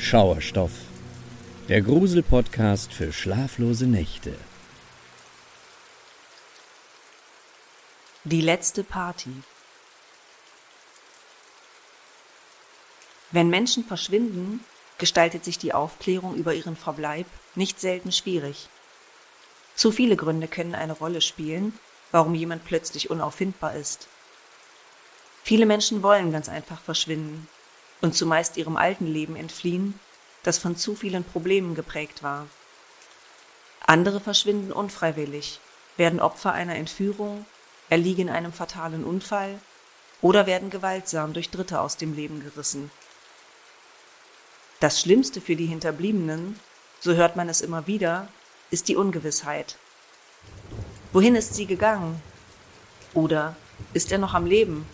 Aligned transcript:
Schauerstoff, 0.00 0.72
der 1.68 1.82
Grusel-Podcast 1.82 2.92
für 2.92 3.12
schlaflose 3.12 3.86
Nächte. 3.86 4.34
Die 8.24 8.40
letzte 8.40 8.82
Party. 8.82 9.30
Wenn 13.30 13.50
Menschen 13.50 13.84
verschwinden, 13.84 14.64
gestaltet 14.96 15.44
sich 15.44 15.58
die 15.58 15.74
Aufklärung 15.74 16.34
über 16.34 16.54
ihren 16.54 16.76
Verbleib 16.76 17.26
nicht 17.54 17.78
selten 17.78 18.10
schwierig. 18.10 18.68
Zu 19.76 19.92
viele 19.92 20.16
Gründe 20.16 20.48
können 20.48 20.74
eine 20.74 20.94
Rolle 20.94 21.20
spielen, 21.20 21.78
warum 22.10 22.34
jemand 22.34 22.64
plötzlich 22.64 23.10
unauffindbar 23.10 23.76
ist. 23.76 24.08
Viele 25.44 25.66
Menschen 25.66 26.02
wollen 26.02 26.32
ganz 26.32 26.48
einfach 26.48 26.80
verschwinden 26.80 27.46
und 28.00 28.14
zumeist 28.14 28.56
ihrem 28.56 28.76
alten 28.76 29.06
Leben 29.06 29.36
entfliehen, 29.36 29.98
das 30.42 30.58
von 30.58 30.76
zu 30.76 30.94
vielen 30.94 31.24
Problemen 31.24 31.74
geprägt 31.74 32.22
war. 32.22 32.46
Andere 33.86 34.20
verschwinden 34.20 34.72
unfreiwillig, 34.72 35.60
werden 35.96 36.20
Opfer 36.20 36.52
einer 36.52 36.76
Entführung, 36.76 37.44
erliegen 37.88 38.30
einem 38.30 38.52
fatalen 38.52 39.04
Unfall 39.04 39.58
oder 40.22 40.46
werden 40.46 40.70
gewaltsam 40.70 41.32
durch 41.32 41.50
Dritte 41.50 41.80
aus 41.80 41.96
dem 41.96 42.14
Leben 42.14 42.42
gerissen. 42.42 42.90
Das 44.80 45.00
Schlimmste 45.00 45.40
für 45.40 45.56
die 45.56 45.66
Hinterbliebenen, 45.66 46.58
so 47.00 47.14
hört 47.14 47.36
man 47.36 47.48
es 47.48 47.60
immer 47.60 47.86
wieder, 47.86 48.28
ist 48.70 48.88
die 48.88 48.96
Ungewissheit. 48.96 49.76
Wohin 51.12 51.34
ist 51.34 51.54
sie 51.54 51.66
gegangen? 51.66 52.22
Oder 53.12 53.56
ist 53.92 54.12
er 54.12 54.18
noch 54.18 54.34
am 54.34 54.46
Leben? 54.46 54.86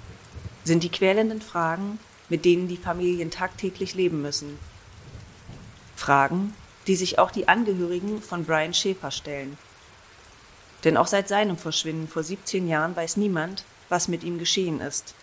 Sind 0.64 0.82
die 0.82 0.88
quälenden 0.88 1.42
Fragen, 1.42 2.00
mit 2.28 2.44
denen 2.44 2.68
die 2.68 2.76
Familien 2.76 3.30
tagtäglich 3.30 3.94
leben 3.94 4.22
müssen. 4.22 4.58
Fragen, 5.94 6.54
die 6.86 6.96
sich 6.96 7.18
auch 7.18 7.30
die 7.30 7.48
Angehörigen 7.48 8.22
von 8.22 8.44
Brian 8.44 8.74
Schäfer 8.74 9.10
stellen. 9.10 9.58
Denn 10.84 10.96
auch 10.96 11.06
seit 11.06 11.28
seinem 11.28 11.56
Verschwinden 11.56 12.08
vor 12.08 12.22
17 12.22 12.68
Jahren 12.68 12.94
weiß 12.94 13.16
niemand, 13.16 13.64
was 13.88 14.08
mit 14.08 14.22
ihm 14.22 14.38
geschehen 14.38 14.80
ist. 14.80 15.14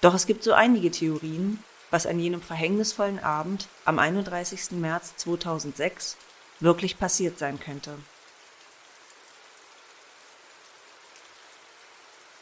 Doch 0.00 0.14
es 0.14 0.26
gibt 0.26 0.42
so 0.42 0.52
einige 0.52 0.90
Theorien, 0.90 1.62
was 1.90 2.06
an 2.06 2.18
jenem 2.18 2.42
verhängnisvollen 2.42 3.20
Abend 3.20 3.68
am 3.84 3.98
31. 3.98 4.72
März 4.72 5.14
2006 5.16 6.16
wirklich 6.60 6.98
passiert 6.98 7.38
sein 7.38 7.60
könnte. 7.60 7.96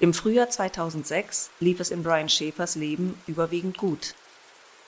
Im 0.03 0.15
Frühjahr 0.15 0.51
2006 0.51 1.51
lief 1.61 1.79
es 1.79 1.93
in 1.93 2.03
Brian 2.03 2.29
Schäfers 2.29 2.75
Leben 2.75 3.17
überwiegend 3.29 3.79
gut. 3.79 4.17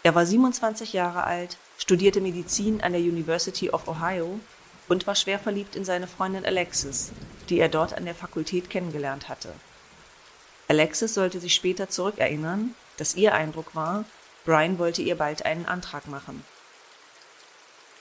Er 0.02 0.16
war 0.16 0.26
27 0.26 0.92
Jahre 0.92 1.22
alt, 1.22 1.56
studierte 1.78 2.20
Medizin 2.20 2.80
an 2.80 2.94
der 2.94 3.00
University 3.00 3.70
of 3.70 3.86
Ohio 3.86 4.40
und 4.88 5.06
war 5.06 5.14
schwer 5.14 5.38
verliebt 5.38 5.76
in 5.76 5.84
seine 5.84 6.08
Freundin 6.08 6.44
Alexis, 6.44 7.12
die 7.48 7.60
er 7.60 7.68
dort 7.68 7.96
an 7.96 8.06
der 8.06 8.16
Fakultät 8.16 8.70
kennengelernt 8.70 9.28
hatte. 9.28 9.52
Alexis 10.66 11.14
sollte 11.14 11.38
sich 11.38 11.54
später 11.54 11.88
zurückerinnern, 11.88 12.74
dass 12.96 13.14
ihr 13.14 13.34
Eindruck 13.34 13.76
war, 13.76 14.06
Brian 14.44 14.80
wollte 14.80 15.02
ihr 15.02 15.14
bald 15.14 15.46
einen 15.46 15.66
Antrag 15.66 16.08
machen. 16.08 16.44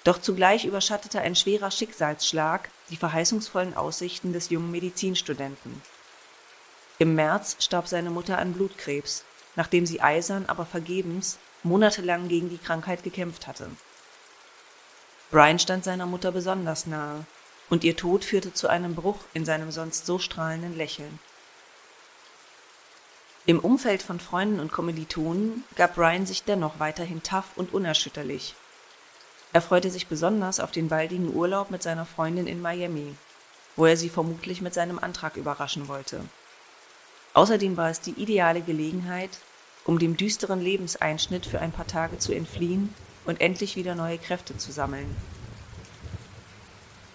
Doch 0.04 0.20
zugleich 0.20 0.66
überschattete 0.66 1.22
ein 1.22 1.36
schwerer 1.36 1.70
Schicksalsschlag 1.70 2.72
die 2.90 2.98
verheißungsvollen 2.98 3.78
Aussichten 3.78 4.34
des 4.34 4.50
jungen 4.50 4.72
Medizinstudenten. 4.72 5.80
Im 7.00 7.16
März 7.16 7.58
starb 7.60 7.88
seine 7.88 8.10
Mutter 8.10 8.38
an 8.38 8.54
Blutkrebs, 8.54 9.24
nachdem 9.56 9.86
sie 9.86 10.02
eisern, 10.02 10.46
aber 10.48 10.66
vergebens 10.66 11.40
monatelang 11.64 12.28
gegen 12.28 12.50
die 12.50 12.58
Krankheit 12.58 13.04
gekämpft 13.04 13.48
hatte. 13.48 13.70
Brian 15.32 15.60
stand 15.60 15.84
seiner 15.84 16.06
Mutter 16.06 16.32
besonders 16.32 16.86
nahe, 16.86 17.26
und 17.70 17.84
ihr 17.84 17.96
Tod 17.96 18.24
führte 18.24 18.54
zu 18.54 18.68
einem 18.68 18.94
Bruch 18.94 19.18
in 19.34 19.46
seinem 19.46 19.72
sonst 19.72 20.06
so 20.06 20.20
strahlenden 20.20 20.78
Lächeln. 20.78 21.20
Im 23.46 23.60
Umfeld 23.60 24.04
von 24.04 24.20
Freunden 24.20 24.60
und 24.60 24.72
Kommilitonen 24.72 25.64
gab 25.76 25.96
Brian 25.96 26.26
sich 26.26 26.44
dennoch 26.44 26.80
weiterhin 26.80 27.24
tough 27.24 27.58
und 27.58 27.74
unerschütterlich. 27.74 28.56
Er 29.52 29.62
freute 29.62 29.90
sich 29.90 30.08
besonders 30.08 30.60
auf 30.60 30.72
den 30.72 30.88
baldigen 30.88 31.34
Urlaub 31.34 31.70
mit 31.70 31.84
seiner 31.84 32.06
Freundin 32.06 32.48
in 32.48 32.62
Miami, 32.62 33.16
wo 33.76 33.86
er 33.86 33.98
sie 33.98 34.10
vermutlich 34.10 34.62
mit 34.62 34.74
seinem 34.74 34.98
Antrag 35.00 35.36
überraschen 35.36 35.88
wollte. 35.88 36.22
Außerdem 37.34 37.78
war 37.78 37.90
es 37.90 38.00
die 38.00 38.12
ideale 38.12 38.62
Gelegenheit, 38.62 39.32
um 39.86 40.00
dem 40.00 40.18
düsteren 40.18 40.62
Lebenseinschnitt 40.62 41.46
für 41.46 41.60
ein 41.60 41.72
paar 41.72 41.88
Tage 41.88 42.20
zu 42.20 42.32
entfliehen 42.32 42.94
und 43.26 43.42
endlich 43.42 43.76
wieder 43.76 43.96
neue 43.96 44.18
Kräfte 44.18 44.58
zu 44.58 44.72
sammeln. 44.72 45.16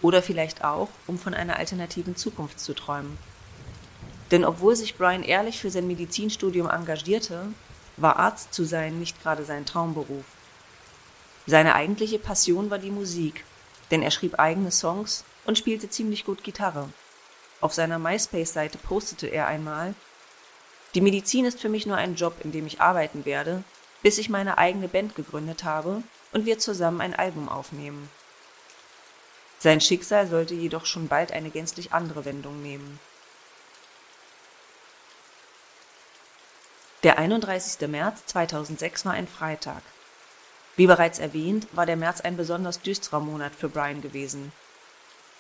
Oder 0.03 0.23
vielleicht 0.23 0.65
auch, 0.65 0.89
um 1.07 1.19
von 1.19 1.35
einer 1.35 1.57
alternativen 1.57 2.17
Zukunft 2.17 2.61
zu 2.61 2.75
träumen. 2.75 3.19
Denn 4.31 4.45
obwohl 4.45 4.77
sich 4.77 4.97
Brian 4.97 5.23
ehrlich 5.23 5.59
für 5.59 5.71
sein 5.71 5.87
Medizinstudium 5.87 6.69
engagierte, 6.69 7.47
war 7.97 8.19
Arzt 8.19 8.53
zu 8.53 8.65
sein 8.65 8.99
nicht 8.99 9.21
gerade 9.23 9.45
sein 9.45 9.67
Traumberuf. 9.67 10.25
Seine 11.47 11.75
eigentliche 11.75 12.19
Passion 12.19 12.71
war 12.71 12.79
die 12.79 12.91
Musik, 12.91 13.45
denn 13.91 14.03
er 14.03 14.11
schrieb 14.11 14.39
eigene 14.39 14.71
Songs 14.71 15.25
und 15.47 15.57
spielte 15.57 15.89
ziemlich 15.89 16.25
gut 16.25 16.45
Gitarre. 16.45 16.91
Auf 17.61 17.73
seiner 17.73 17.99
MySpace-Seite 17.99 18.79
postete 18.79 19.27
er 19.27 19.47
einmal, 19.47 19.95
die 20.95 21.01
Medizin 21.01 21.45
ist 21.45 21.61
für 21.61 21.69
mich 21.69 21.87
nur 21.87 21.97
ein 21.97 22.15
Job, 22.15 22.35
in 22.43 22.53
dem 22.53 22.67
ich 22.67 22.81
arbeiten 22.81 23.25
werde, 23.25 23.63
bis 24.03 24.19
ich 24.19 24.29
meine 24.29 24.59
eigene 24.59 24.89
Band 24.89 25.15
gegründet 25.15 25.65
habe 25.65 26.03
und 26.33 26.47
wir 26.47 26.59
zusammen 26.59 27.01
ein 27.01 27.15
Album 27.15 27.49
aufnehmen. 27.49 28.11
Sein 29.59 29.81
Schicksal 29.81 30.29
sollte 30.29 30.55
jedoch 30.55 30.87
schon 30.87 31.09
bald 31.09 31.33
eine 31.33 31.51
gänzlich 31.51 31.93
andere 31.93 32.25
Wendung 32.25 32.63
nehmen. 32.63 33.01
Der 37.03 37.19
31. 37.19 37.89
März 37.89 38.27
2006 38.27 39.05
war 39.05 39.13
ein 39.13 39.29
Freitag. 39.29 39.83
Wie 40.77 40.87
bereits 40.87 41.19
erwähnt, 41.19 41.67
war 41.73 41.87
der 41.87 41.97
März 41.97 42.21
ein 42.21 42.37
besonders 42.37 42.81
düsterer 42.81 43.21
Monat 43.21 43.53
für 43.55 43.69
Brian 43.69 44.01
gewesen. 44.01 44.53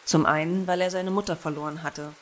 Zum 0.04 0.26
einen, 0.26 0.66
weil 0.66 0.80
er 0.80 0.90
seine 0.90 1.10
Mutter 1.10 1.36
verloren 1.36 1.82
hatte, 1.82 2.12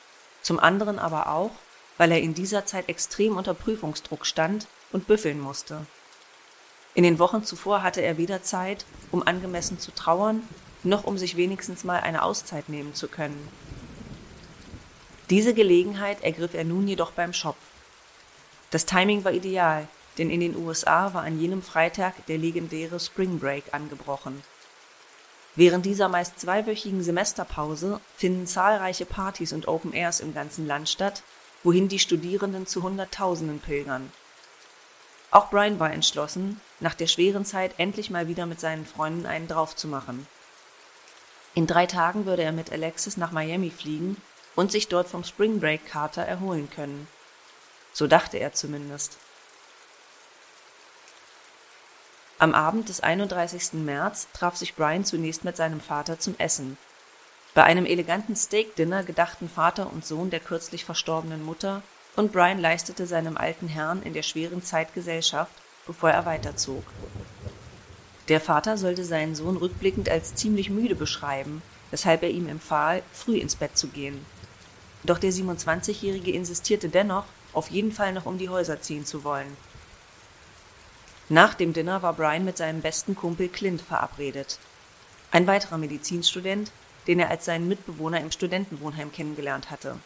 zum 0.42 0.58
anderen 0.58 0.98
aber 0.98 1.28
auch, 1.28 1.52
weil 1.98 2.12
er 2.12 2.20
in 2.20 2.34
dieser 2.34 2.66
Zeit 2.66 2.88
extrem 2.88 3.36
unter 3.36 3.54
Prüfungsdruck 3.54 4.26
stand 4.26 4.66
und 4.92 5.06
büffeln 5.06 5.40
musste. 5.40 5.86
In 6.94 7.02
den 7.02 7.18
Wochen 7.18 7.44
zuvor 7.44 7.82
hatte 7.82 8.00
er 8.00 8.16
weder 8.16 8.42
Zeit, 8.42 8.86
um 9.10 9.26
angemessen 9.26 9.78
zu 9.78 9.90
trauern, 9.92 10.42
noch 10.82 11.04
um 11.04 11.18
sich 11.18 11.36
wenigstens 11.36 11.84
mal 11.84 12.00
eine 12.00 12.22
Auszeit 12.22 12.68
nehmen 12.68 12.94
zu 12.94 13.08
können. 13.08 13.48
Diese 15.28 15.54
Gelegenheit 15.54 16.22
ergriff 16.22 16.54
er 16.54 16.64
nun 16.64 16.86
jedoch 16.86 17.10
beim 17.10 17.32
Schopf. 17.32 17.58
Das 18.70 18.86
Timing 18.86 19.24
war 19.24 19.32
ideal, 19.32 19.88
denn 20.18 20.30
in 20.30 20.40
den 20.40 20.56
USA 20.56 21.12
war 21.14 21.22
an 21.22 21.40
jenem 21.40 21.62
Freitag 21.62 22.26
der 22.26 22.38
legendäre 22.38 23.00
Spring 23.00 23.38
Break 23.38 23.64
angebrochen. 23.72 24.42
Während 25.56 25.86
dieser 25.86 26.08
meist 26.08 26.38
zweiwöchigen 26.38 27.02
Semesterpause 27.02 28.00
finden 28.16 28.46
zahlreiche 28.46 29.06
Partys 29.06 29.52
und 29.52 29.68
Open 29.68 29.92
Airs 29.92 30.20
im 30.20 30.34
ganzen 30.34 30.66
Land 30.66 30.88
statt, 30.88 31.22
wohin 31.66 31.88
die 31.88 31.98
Studierenden 31.98 32.68
zu 32.68 32.84
Hunderttausenden 32.84 33.58
pilgern. 33.58 34.12
Auch 35.32 35.50
Brian 35.50 35.80
war 35.80 35.92
entschlossen, 35.92 36.60
nach 36.78 36.94
der 36.94 37.08
schweren 37.08 37.44
Zeit 37.44 37.74
endlich 37.78 38.08
mal 38.08 38.28
wieder 38.28 38.46
mit 38.46 38.60
seinen 38.60 38.86
Freunden 38.86 39.26
einen 39.26 39.48
draufzumachen. 39.48 40.28
In 41.54 41.66
drei 41.66 41.86
Tagen 41.86 42.24
würde 42.24 42.44
er 42.44 42.52
mit 42.52 42.70
Alexis 42.70 43.16
nach 43.16 43.32
Miami 43.32 43.70
fliegen 43.70 44.16
und 44.54 44.70
sich 44.70 44.86
dort 44.86 45.08
vom 45.08 45.24
Spring 45.24 45.58
Break 45.58 45.86
Kater 45.86 46.22
erholen 46.22 46.70
können. 46.70 47.08
So 47.92 48.06
dachte 48.06 48.38
er 48.38 48.52
zumindest. 48.52 49.18
Am 52.38 52.54
Abend 52.54 52.90
des 52.90 53.00
31. 53.00 53.72
März 53.72 54.28
traf 54.32 54.54
sich 54.54 54.76
Brian 54.76 55.04
zunächst 55.04 55.42
mit 55.42 55.56
seinem 55.56 55.80
Vater 55.80 56.20
zum 56.20 56.36
Essen 56.38 56.78
bei 57.56 57.64
einem 57.64 57.86
eleganten 57.86 58.36
Steak-Dinner 58.36 59.02
gedachten 59.02 59.48
Vater 59.48 59.90
und 59.90 60.04
Sohn 60.04 60.28
der 60.28 60.40
kürzlich 60.40 60.84
verstorbenen 60.84 61.42
Mutter, 61.42 61.82
und 62.14 62.30
Brian 62.30 62.60
leistete 62.60 63.06
seinem 63.06 63.38
alten 63.38 63.66
Herrn 63.66 64.02
in 64.02 64.12
der 64.12 64.22
schweren 64.22 64.62
Zeit 64.62 64.92
Gesellschaft, 64.92 65.52
bevor 65.86 66.10
er 66.10 66.26
weiterzog. 66.26 66.84
Der 68.28 68.42
Vater 68.42 68.76
sollte 68.76 69.06
seinen 69.06 69.34
Sohn 69.34 69.56
rückblickend 69.56 70.10
als 70.10 70.34
ziemlich 70.34 70.68
müde 70.68 70.94
beschreiben, 70.94 71.62
weshalb 71.90 72.24
er 72.24 72.28
ihm 72.28 72.46
empfahl, 72.46 73.02
früh 73.14 73.38
ins 73.38 73.56
Bett 73.56 73.78
zu 73.78 73.88
gehen. 73.88 74.26
Doch 75.04 75.18
der 75.18 75.32
27-Jährige 75.32 76.32
insistierte 76.32 76.90
dennoch, 76.90 77.24
auf 77.54 77.70
jeden 77.70 77.92
Fall 77.92 78.12
noch 78.12 78.26
um 78.26 78.36
die 78.36 78.50
Häuser 78.50 78.82
ziehen 78.82 79.06
zu 79.06 79.24
wollen. 79.24 79.56
Nach 81.30 81.54
dem 81.54 81.72
Dinner 81.72 82.02
war 82.02 82.12
Brian 82.12 82.44
mit 82.44 82.58
seinem 82.58 82.82
besten 82.82 83.16
Kumpel 83.16 83.48
Clint 83.48 83.80
verabredet. 83.80 84.58
Ein 85.30 85.46
weiterer 85.46 85.78
Medizinstudent, 85.78 86.70
den 87.06 87.20
er 87.20 87.30
als 87.30 87.44
seinen 87.44 87.68
Mitbewohner 87.68 88.20
im 88.20 88.32
Studentenwohnheim 88.32 89.12
kennengelernt 89.12 89.70
hatte. 89.70 89.98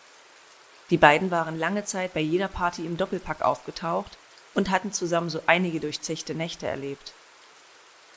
Die 0.91 0.97
beiden 0.97 1.31
waren 1.31 1.58
lange 1.58 1.85
Zeit 1.85 2.14
bei 2.14 2.20
jeder 2.20 2.49
Party 2.49 2.85
im 2.85 2.97
Doppelpack 2.97 3.43
aufgetaucht 3.43 4.19
und 4.55 4.70
hatten 4.70 4.93
zusammen 4.93 5.31
so 5.31 5.41
einige 5.47 5.81
durchzechte 5.81 6.35
Nächte 6.35 6.67
erlebt. 6.67 7.14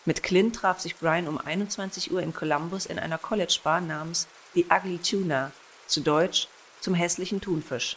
Mit 0.06 0.24
Clint 0.24 0.56
traf 0.56 0.80
sich 0.80 0.98
Brian 0.98 1.28
um 1.28 1.38
21 1.38 2.12
Uhr 2.12 2.22
in 2.22 2.34
Columbus 2.34 2.86
in 2.86 3.00
einer 3.00 3.18
College-Bar 3.18 3.82
namens 3.82 4.28
The 4.54 4.66
Ugly 4.70 4.98
Tuna, 4.98 5.52
zu 5.88 6.02
Deutsch 6.02 6.48
zum 6.82 6.94
hässlichen 6.94 7.40
Thunfisch. 7.40 7.96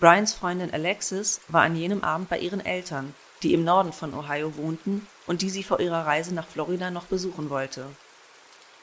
Brians 0.00 0.34
Freundin 0.34 0.72
Alexis 0.72 1.40
war 1.48 1.62
an 1.62 1.76
jenem 1.76 2.02
Abend 2.02 2.28
bei 2.28 2.38
ihren 2.38 2.64
Eltern, 2.64 3.14
die 3.42 3.54
im 3.54 3.64
Norden 3.64 3.92
von 3.92 4.12
Ohio 4.14 4.56
wohnten 4.56 5.06
und 5.26 5.42
die 5.42 5.50
sie 5.50 5.62
vor 5.62 5.80
ihrer 5.80 6.06
Reise 6.06 6.34
nach 6.34 6.46
Florida 6.46 6.90
noch 6.90 7.04
besuchen 7.04 7.48
wollte. 7.48 7.86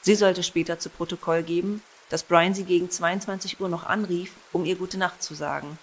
Sie 0.04 0.16
sollte 0.16 0.42
später 0.42 0.78
zu 0.78 0.90
Protokoll 0.90 1.42
geben, 1.42 1.82
dass 2.10 2.24
Brian 2.24 2.52
sie 2.52 2.64
gegen 2.64 2.90
22 2.90 3.58
Uhr 3.58 3.70
noch 3.70 3.84
anrief, 3.84 4.32
um 4.52 4.66
ihr 4.66 4.76
gute 4.76 4.98
Nacht 4.98 5.22
zu 5.22 5.32
sagen. 5.32 5.78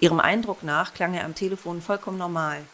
Ihrem 0.00 0.18
Eindruck 0.18 0.64
nach 0.64 0.94
klang 0.94 1.14
er 1.14 1.24
am 1.24 1.36
Telefon 1.36 1.80
vollkommen 1.80 2.18
normal. 2.18 2.64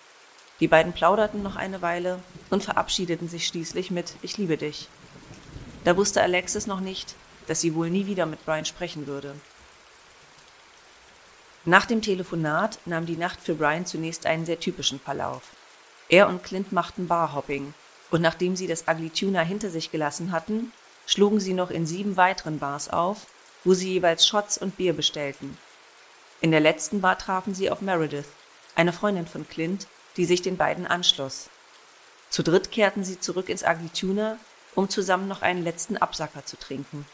Die 0.61 0.69
beiden 0.69 0.95
plauderten 0.95 1.43
noch 1.43 1.57
eine 1.57 1.83
Weile 1.83 2.21
und 2.49 2.65
verabschiedeten 2.65 3.29
sich 3.29 3.47
schließlich 3.47 3.91
mit 3.91 4.15
Ich 4.23 4.39
liebe 4.39 4.57
dich. 4.57 4.89
Da 5.85 5.95
wusste 5.99 6.23
Alexis 6.23 6.67
noch 6.67 6.81
nicht, 6.81 7.17
dass 7.49 7.61
sie 7.61 7.75
wohl 7.75 7.91
nie 7.91 8.07
wieder 8.07 8.25
mit 8.25 8.43
Brian 8.47 8.65
sprechen 8.65 9.07
würde. 9.07 9.35
Nach 11.67 11.85
dem 11.85 12.01
Telefonat 12.01 12.79
nahm 12.87 13.05
die 13.05 13.19
Nacht 13.19 13.43
für 13.43 13.57
Brian 13.57 13.85
zunächst 13.85 14.25
einen 14.25 14.47
sehr 14.47 14.59
typischen 14.59 14.99
Verlauf. 14.99 15.43
Er 16.09 16.29
und 16.29 16.43
Clint 16.43 16.73
machten 16.73 17.09
Barhopping, 17.09 17.75
und 18.13 18.21
nachdem 18.21 18.55
sie 18.55 18.67
das 18.67 18.85
Ugly 18.87 19.11
Tuna 19.11 19.41
hinter 19.41 19.71
sich 19.71 19.91
gelassen 19.91 20.33
hatten, 20.33 20.71
schlugen 21.07 21.41
sie 21.41 21.55
noch 21.55 21.71
in 21.71 21.87
sieben 21.87 22.17
weiteren 22.19 22.59
Bars 22.59 22.91
auf, 22.91 23.27
wo 23.65 23.73
sie 23.73 23.95
jeweils 23.95 24.27
Shots 24.27 24.59
und 24.59 24.77
Bier 24.77 24.93
bestellten. 24.93 25.57
In 26.43 26.51
der 26.51 26.61
letzten 26.61 27.01
Bar 27.01 27.19
trafen 27.19 27.55
sie 27.55 27.71
auf 27.71 27.81
Meredith, 27.81 28.29
eine 28.77 28.93
Freundin 28.93 29.27
von 29.27 29.49
Clint, 29.49 29.87
die 30.19 30.27
sich 30.27 30.43
den 30.43 30.59
beiden 30.59 30.87
anschloss. 30.87 31.49
Zu 32.29 32.43
dritt 32.43 32.71
kehrten 32.71 33.03
sie 33.03 33.19
zurück 33.19 33.49
ins 33.49 33.65
Ugly 33.65 33.89
Tuna, 33.89 34.37
um 34.75 34.91
zusammen 34.91 35.27
noch 35.27 35.41
einen 35.41 35.63
letzten 35.63 35.97
Absacker 35.97 36.45
zu 36.45 36.59
trinken. 36.59 37.07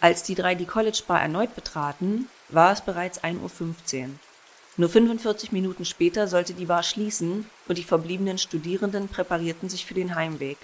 Als 0.00 0.22
die 0.22 0.34
drei 0.34 0.54
die 0.54 0.66
College 0.66 1.02
Bar 1.06 1.22
erneut 1.22 1.54
betraten, 1.54 2.28
war 2.50 2.72
es 2.72 2.82
bereits 2.82 3.24
1.15 3.24 4.02
Uhr. 4.02 4.10
Nur 4.78 4.90
45 4.90 5.52
Minuten 5.52 5.86
später 5.86 6.28
sollte 6.28 6.52
die 6.52 6.66
Bar 6.66 6.82
schließen 6.82 7.48
und 7.66 7.78
die 7.78 7.84
verbliebenen 7.84 8.36
Studierenden 8.36 9.08
präparierten 9.08 9.70
sich 9.70 9.86
für 9.86 9.94
den 9.94 10.14
Heimweg. 10.14 10.58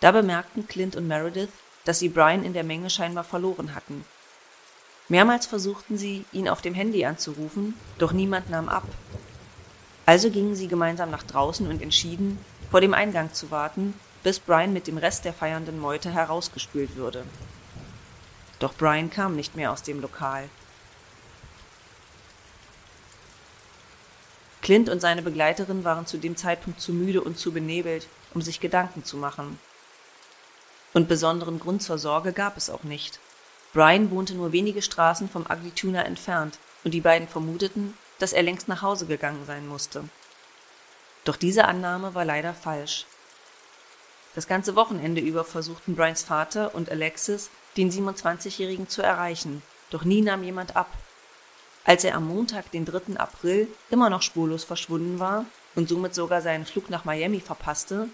Da 0.00 0.12
bemerkten 0.12 0.68
Clint 0.68 0.96
und 0.96 1.08
Meredith, 1.08 1.48
dass 1.86 1.98
sie 1.98 2.10
Brian 2.10 2.44
in 2.44 2.52
der 2.52 2.64
Menge 2.64 2.90
scheinbar 2.90 3.24
verloren 3.24 3.74
hatten. 3.74 4.04
Mehrmals 5.08 5.46
versuchten 5.46 5.96
sie, 5.96 6.24
ihn 6.32 6.48
auf 6.48 6.60
dem 6.60 6.74
Handy 6.74 7.06
anzurufen, 7.06 7.74
doch 7.96 8.12
niemand 8.12 8.50
nahm 8.50 8.68
ab. 8.68 8.86
Also 10.04 10.30
gingen 10.30 10.54
sie 10.54 10.68
gemeinsam 10.68 11.10
nach 11.10 11.22
draußen 11.22 11.66
und 11.68 11.80
entschieden, 11.80 12.38
vor 12.70 12.80
dem 12.80 12.92
Eingang 12.92 13.32
zu 13.32 13.50
warten, 13.50 13.94
bis 14.24 14.40
Brian 14.40 14.72
mit 14.72 14.88
dem 14.88 14.98
Rest 14.98 15.24
der 15.24 15.32
feiernden 15.32 15.80
Meute 15.80 16.12
herausgespült 16.12 16.96
würde. 16.96 17.24
Doch 18.58 18.74
Brian 18.74 19.10
kam 19.10 19.36
nicht 19.36 19.56
mehr 19.56 19.72
aus 19.72 19.82
dem 19.82 20.00
Lokal. 20.00 20.48
Clint 24.66 24.88
und 24.88 24.98
seine 24.98 25.22
Begleiterin 25.22 25.84
waren 25.84 26.06
zu 26.06 26.18
dem 26.18 26.36
Zeitpunkt 26.36 26.80
zu 26.80 26.92
müde 26.92 27.20
und 27.20 27.38
zu 27.38 27.52
benebelt, 27.52 28.08
um 28.34 28.42
sich 28.42 28.58
Gedanken 28.58 29.04
zu 29.04 29.16
machen. 29.16 29.60
Und 30.92 31.06
besonderen 31.06 31.60
Grund 31.60 31.84
zur 31.84 31.98
Sorge 31.98 32.32
gab 32.32 32.56
es 32.56 32.68
auch 32.68 32.82
nicht. 32.82 33.20
Brian 33.72 34.10
wohnte 34.10 34.34
nur 34.34 34.50
wenige 34.50 34.82
Straßen 34.82 35.28
vom 35.28 35.46
Ugly 35.48 35.70
Tuna 35.70 36.02
entfernt, 36.02 36.58
und 36.82 36.94
die 36.94 37.00
beiden 37.00 37.28
vermuteten, 37.28 37.94
dass 38.18 38.32
er 38.32 38.42
längst 38.42 38.66
nach 38.66 38.82
Hause 38.82 39.06
gegangen 39.06 39.46
sein 39.46 39.68
musste. 39.68 40.02
Doch 41.24 41.36
diese 41.36 41.66
Annahme 41.66 42.16
war 42.16 42.24
leider 42.24 42.52
falsch. 42.52 43.06
Das 44.34 44.48
ganze 44.48 44.74
Wochenende 44.74 45.20
über 45.20 45.44
versuchten 45.44 45.94
Brians 45.94 46.24
Vater 46.24 46.74
und 46.74 46.90
Alexis, 46.90 47.50
den 47.76 47.92
27-Jährigen 47.92 48.88
zu 48.88 49.00
erreichen, 49.00 49.62
doch 49.90 50.02
nie 50.02 50.22
nahm 50.22 50.42
jemand 50.42 50.74
ab. 50.74 50.90
Als 51.86 52.02
er 52.02 52.16
am 52.16 52.26
Montag, 52.26 52.72
den 52.72 52.84
3. 52.84 53.16
April, 53.16 53.68
immer 53.90 54.10
noch 54.10 54.22
spurlos 54.22 54.64
verschwunden 54.64 55.20
war 55.20 55.46
und 55.76 55.88
somit 55.88 56.16
sogar 56.16 56.42
seinen 56.42 56.66
Flug 56.66 56.90
nach 56.90 57.04
Miami 57.04 57.40
verpasste, 57.40 58.08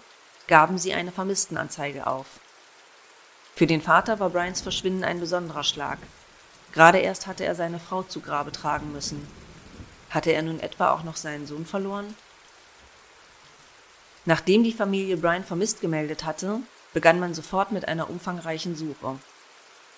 gaben 0.47 0.77
sie 0.77 0.93
eine 0.93 1.11
Vermisstenanzeige 1.11 2.05
auf. 2.05 2.27
Für 3.55 3.65
den 3.65 3.81
Vater 3.81 4.19
war 4.19 4.29
Brians 4.29 4.61
Verschwinden 4.61 5.03
ein 5.03 5.19
besonderer 5.19 5.63
Schlag. 5.63 5.97
Gerade 6.71 6.99
erst 6.99 7.25
hatte 7.25 7.45
er 7.45 7.55
seine 7.55 7.79
Frau 7.79 8.03
zu 8.03 8.19
Grabe 8.19 8.51
tragen 8.51 8.91
müssen. 8.91 9.27
Hatte 10.11 10.31
er 10.31 10.43
nun 10.43 10.59
etwa 10.59 10.91
auch 10.91 11.03
noch 11.03 11.15
seinen 11.15 11.47
Sohn 11.47 11.65
verloren? 11.65 12.15
Nachdem 14.25 14.63
die 14.63 14.71
Familie 14.71 15.17
Brian 15.17 15.43
vermisst 15.43 15.81
gemeldet 15.81 16.25
hatte, 16.25 16.59
begann 16.93 17.19
man 17.19 17.33
sofort 17.33 17.71
mit 17.71 17.87
einer 17.87 18.07
umfangreichen 18.07 18.75
Suche. 18.75 19.17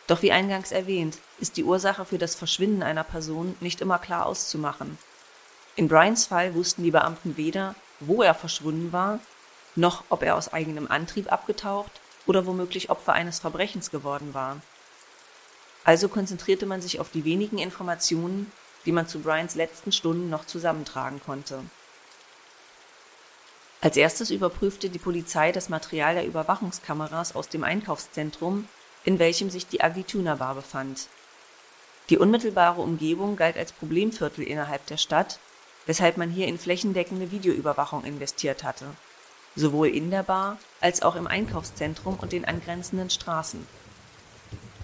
Doch 0.08 0.22
wie 0.22 0.32
eingangs 0.32 0.72
erwähnt, 0.72 1.18
ist 1.40 1.58
die 1.58 1.64
Ursache 1.64 2.06
für 2.06 2.18
das 2.18 2.36
Verschwinden 2.36 2.84
einer 2.84 3.04
Person 3.04 3.56
nicht 3.60 3.82
immer 3.82 3.98
klar 3.98 4.26
auszumachen. 4.26 4.98
In 5.76 5.88
Brians 5.88 6.28
Fall 6.28 6.54
wussten 6.54 6.84
die 6.84 6.92
Beamten 6.92 7.38
weder, 7.38 7.76
wo 8.00 8.22
er 8.22 8.36
verschwunden 8.36 8.92
war, 8.94 9.20
noch 9.76 10.04
ob 10.10 10.24
er 10.24 10.36
aus 10.36 10.54
eigenem 10.54 10.90
Antrieb 10.90 11.32
abgetaucht 11.32 11.92
oder 12.28 12.46
womöglich 12.46 12.90
Opfer 12.90 13.14
eines 13.14 13.40
Verbrechens 13.40 13.92
geworden 13.92 14.34
war. 14.34 14.62
Also 15.84 16.08
konzentrierte 16.08 16.66
man 16.66 16.82
sich 16.82 17.00
auf 17.00 17.10
die 17.10 17.26
wenigen 17.26 17.58
Informationen, 17.58 18.52
die 18.86 18.92
man 18.92 19.08
zu 19.08 19.20
Brians 19.20 19.56
letzten 19.56 19.92
Stunden 19.92 20.30
noch 20.30 20.46
zusammentragen 20.46 21.20
konnte. 21.24 21.60
Als 23.82 23.98
erstes 23.98 24.32
überprüfte 24.32 24.90
die 24.90 24.98
Polizei 24.98 25.52
das 25.52 25.70
Material 25.70 26.16
der 26.16 26.26
Überwachungskameras 26.26 27.36
aus 27.36 27.50
dem 27.50 27.64
Einkaufszentrum, 27.64 28.68
in 29.06 29.20
welchem 29.20 29.50
sich 29.50 29.68
die 29.68 29.82
Agituna 29.82 30.36
Bar 30.36 30.56
befand. 30.56 31.08
Die 32.10 32.18
unmittelbare 32.18 32.82
Umgebung 32.82 33.38
galt 33.38 33.58
als 33.58 33.72
Problemviertel 33.72 34.44
innerhalb 34.44 34.86
der 34.88 34.98
Stadt, 34.98 35.40
weshalb 35.86 36.18
man 36.18 36.30
hier 36.30 36.48
in 36.48 36.60
flächendeckende 36.60 37.32
Videoüberwachung 37.32 38.04
investiert 38.04 38.64
hatte 38.64 38.88
sowohl 39.56 39.88
in 39.88 40.12
der 40.12 40.24
Bar 40.24 40.58
als 40.82 41.02
auch 41.02 41.16
im 41.16 41.28
Einkaufszentrum 41.28 42.16
und 42.16 42.32
den 42.32 42.46
angrenzenden 42.46 43.10
Straßen. 43.10 43.66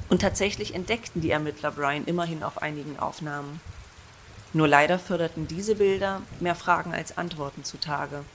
Und 0.10 0.22
tatsächlich 0.22 0.74
entdeckten 0.74 1.22
die 1.22 1.32
Ermittler 1.32 1.72
Brian 1.72 2.06
immerhin 2.06 2.44
auf 2.44 2.62
einigen 2.62 3.00
Aufnahmen. 3.00 3.62
Nur 4.54 4.68
leider 4.68 5.00
förderten 5.00 5.48
diese 5.48 5.76
Bilder 5.76 6.22
mehr 6.40 6.56
Fragen 6.56 6.94
als 6.94 7.18
Antworten 7.18 7.64
zutage. 7.64 8.26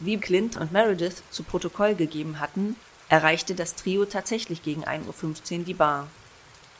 Wie 0.00 0.18
Clint 0.18 0.56
und 0.56 0.72
Meredith 0.72 1.22
zu 1.30 1.42
Protokoll 1.42 1.94
gegeben 1.94 2.40
hatten, 2.40 2.76
erreichte 3.08 3.54
das 3.54 3.74
Trio 3.74 4.04
tatsächlich 4.04 4.62
gegen 4.62 4.84
1.15 4.84 5.58
Uhr 5.60 5.64
die 5.64 5.74
Bar. 5.74 6.08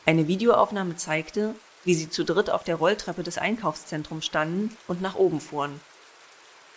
Eine 0.05 0.27
Videoaufnahme 0.27 0.95
zeigte, 0.95 1.55
wie 1.85 1.95
sie 1.95 2.09
zu 2.09 2.23
dritt 2.23 2.49
auf 2.49 2.63
der 2.63 2.75
Rolltreppe 2.75 3.23
des 3.23 3.37
Einkaufszentrums 3.37 4.25
standen 4.25 4.75
und 4.87 5.01
nach 5.01 5.15
oben 5.15 5.41
fuhren. 5.41 5.79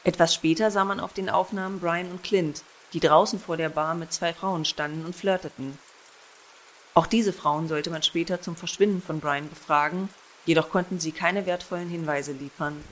Etwas 0.05 0.35
später 0.35 0.71
sah 0.71 0.85
man 0.85 1.01
auf 1.01 1.13
den 1.13 1.31
Aufnahmen 1.31 1.81
Brian 1.81 2.11
und 2.11 2.23
Clint, 2.23 2.63
die 2.93 3.01
draußen 3.01 3.39
vor 3.39 3.57
der 3.57 3.69
Bar 3.69 3.95
mit 3.95 4.13
zwei 4.13 4.33
Frauen 4.33 4.65
standen 4.65 5.05
und 5.05 5.15
flirteten. 5.15 5.79
Auch 6.95 7.07
diese 7.07 7.33
Frauen 7.33 7.69
sollte 7.69 7.91
man 7.91 8.03
später 8.03 8.41
zum 8.43 8.57
Verschwinden 8.57 9.01
von 9.01 9.21
Brian 9.21 9.49
befragen, 9.49 10.09
jedoch 10.45 10.71
konnten 10.71 11.01
sie 11.01 11.13
keine 11.13 11.47
wertvollen 11.47 11.89
Hinweise 11.89 12.33
liefern. 12.33 12.83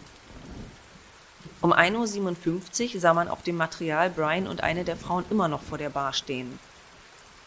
Um 1.63 1.75
1.57 1.75 2.95
Uhr 2.95 3.01
sah 3.01 3.13
man 3.13 3.29
auf 3.29 3.43
dem 3.43 3.57
Material 3.57 4.09
Brian 4.09 4.47
und 4.47 4.63
eine 4.63 4.85
der 4.85 4.97
Frauen 4.97 5.27
immer 5.31 5.49
noch 5.49 5.63
vor 5.63 5.77
der 5.77 5.91
Bar 5.91 6.15
stehen. 6.15 6.59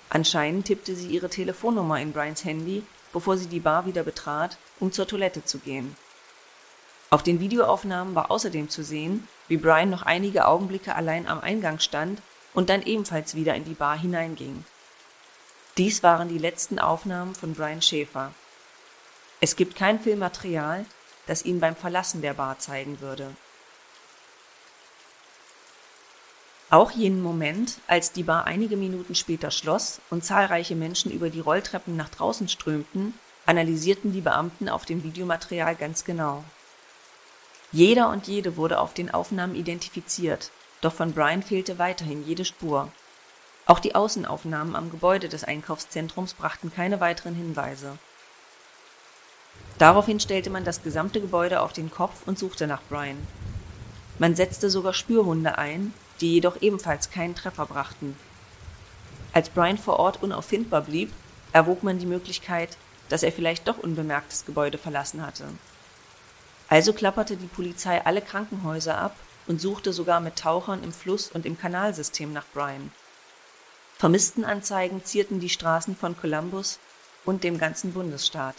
Anscheinend 0.10 0.66
tippte 0.66 0.96
sie 0.96 1.08
ihre 1.08 1.30
Telefonnummer 1.30 2.00
in 2.00 2.14
Brians 2.14 2.46
Handy, 2.46 2.84
bevor 3.12 3.38
sie 3.38 3.48
die 3.48 3.60
Bar 3.60 3.88
wieder 3.88 4.04
betrat, 4.04 4.58
um 4.80 4.92
zur 4.92 5.08
Toilette 5.08 5.44
zu 5.44 5.58
gehen. 5.58 5.96
Auf 7.10 7.24
den 7.24 7.40
Videoaufnahmen 7.40 8.14
war 8.14 8.30
außerdem 8.30 8.70
zu 8.70 8.84
sehen, 8.84 9.28
wie 9.48 9.58
Brian 9.58 9.90
noch 9.90 10.04
einige 10.04 10.46
Augenblicke 10.46 10.96
allein 10.96 11.28
am 11.28 11.42
Eingang 11.42 11.80
stand 11.80 12.22
und 12.54 12.70
dann 12.70 12.84
ebenfalls 12.84 13.34
wieder 13.34 13.56
in 13.56 13.66
die 13.66 13.74
Bar 13.74 13.98
hineinging. 13.98 14.64
Dies 15.78 16.04
waren 16.04 16.30
die 16.30 16.38
letzten 16.38 16.78
Aufnahmen 16.78 17.34
von 17.34 17.56
Brian 17.56 17.82
Schäfer. 17.82 18.32
Es 19.42 19.56
gibt 19.56 19.76
kein 19.76 20.00
Filmmaterial, 20.00 20.86
das 21.26 21.46
ihn 21.46 21.60
beim 21.60 21.76
Verlassen 21.76 22.22
der 22.22 22.36
Bar 22.36 22.60
zeigen 22.60 23.02
würde. 23.02 23.36
Auch 26.74 26.90
jenen 26.90 27.22
Moment, 27.22 27.78
als 27.86 28.14
die 28.14 28.24
Bar 28.24 28.46
einige 28.46 28.78
Minuten 28.78 29.14
später 29.14 29.52
schloss 29.52 30.02
und 30.10 30.26
zahlreiche 30.26 30.76
Menschen 30.76 31.12
über 31.12 31.30
die 31.30 31.40
Rolltreppen 31.40 31.96
nach 31.96 32.10
draußen 32.10 32.50
strömten, 32.50 33.14
analysierten 33.46 34.12
die 34.12 34.22
Beamten 34.22 34.68
auf 34.68 34.84
dem 34.84 35.04
Videomaterial 35.04 35.76
ganz 35.76 36.04
genau. 36.04 36.44
Jeder 37.72 38.10
und 38.10 38.26
jede 38.28 38.58
wurde 38.58 38.80
auf 38.80 38.96
den 38.96 39.14
Aufnahmen 39.14 39.54
identifiziert, 39.54 40.50
doch 40.82 40.94
von 40.94 41.14
Brian 41.14 41.44
fehlte 41.44 41.78
weiterhin 41.78 42.26
jede 42.26 42.44
Spur. 42.44 42.92
Auch 43.68 43.80
die 43.80 43.94
Außenaufnahmen 43.94 44.76
am 44.76 44.90
Gebäude 44.90 45.30
des 45.30 45.44
Einkaufszentrums 45.44 46.34
brachten 46.34 46.74
keine 46.74 47.00
weiteren 47.00 47.36
Hinweise. 47.36 48.00
Daraufhin 49.78 50.20
stellte 50.20 50.50
man 50.50 50.64
das 50.64 50.82
gesamte 50.82 51.22
Gebäude 51.22 51.62
auf 51.62 51.72
den 51.72 51.92
Kopf 51.92 52.24
und 52.26 52.40
suchte 52.40 52.66
nach 52.66 52.82
Brian. 52.90 53.28
Man 54.18 54.36
setzte 54.36 54.72
sogar 54.72 54.96
Spürhunde 54.96 55.60
ein, 55.60 55.94
die 56.24 56.34
jedoch 56.36 56.62
ebenfalls 56.62 57.12
keinen 57.12 57.36
Treffer 57.36 57.66
brachten. 57.66 58.18
Als 59.34 59.50
Brian 59.50 59.78
vor 59.78 60.00
Ort 60.00 60.24
unauffindbar 60.24 60.82
blieb, 60.82 61.12
erwog 61.52 61.84
man 61.84 62.00
die 62.00 62.06
Möglichkeit, 62.06 62.78
dass 63.10 63.24
er 63.24 63.34
vielleicht 63.34 63.68
doch 63.68 63.78
unbemerkt 63.78 64.32
das 64.32 64.46
Gebäude 64.46 64.78
verlassen 64.78 65.26
hatte. 65.26 65.44
Also 66.70 66.94
klapperte 66.94 67.36
die 67.36 67.48
Polizei 67.48 68.04
alle 68.06 68.22
Krankenhäuser 68.22 68.98
ab 68.98 69.16
und 69.48 69.60
suchte 69.60 69.92
sogar 69.92 70.22
mit 70.22 70.38
Tauchern 70.38 70.82
im 70.82 70.94
Fluss 70.94 71.30
und 71.30 71.46
im 71.46 71.60
Kanalsystem 71.60 72.32
nach 72.32 72.46
Brian. 72.54 72.92
Vermisstenanzeigen 73.98 75.04
zierten 75.04 75.42
die 75.42 75.50
Straßen 75.50 75.96
von 75.96 76.18
Columbus 76.18 76.80
und 77.26 77.44
dem 77.44 77.58
ganzen 77.58 77.92
Bundesstaat. 77.94 78.56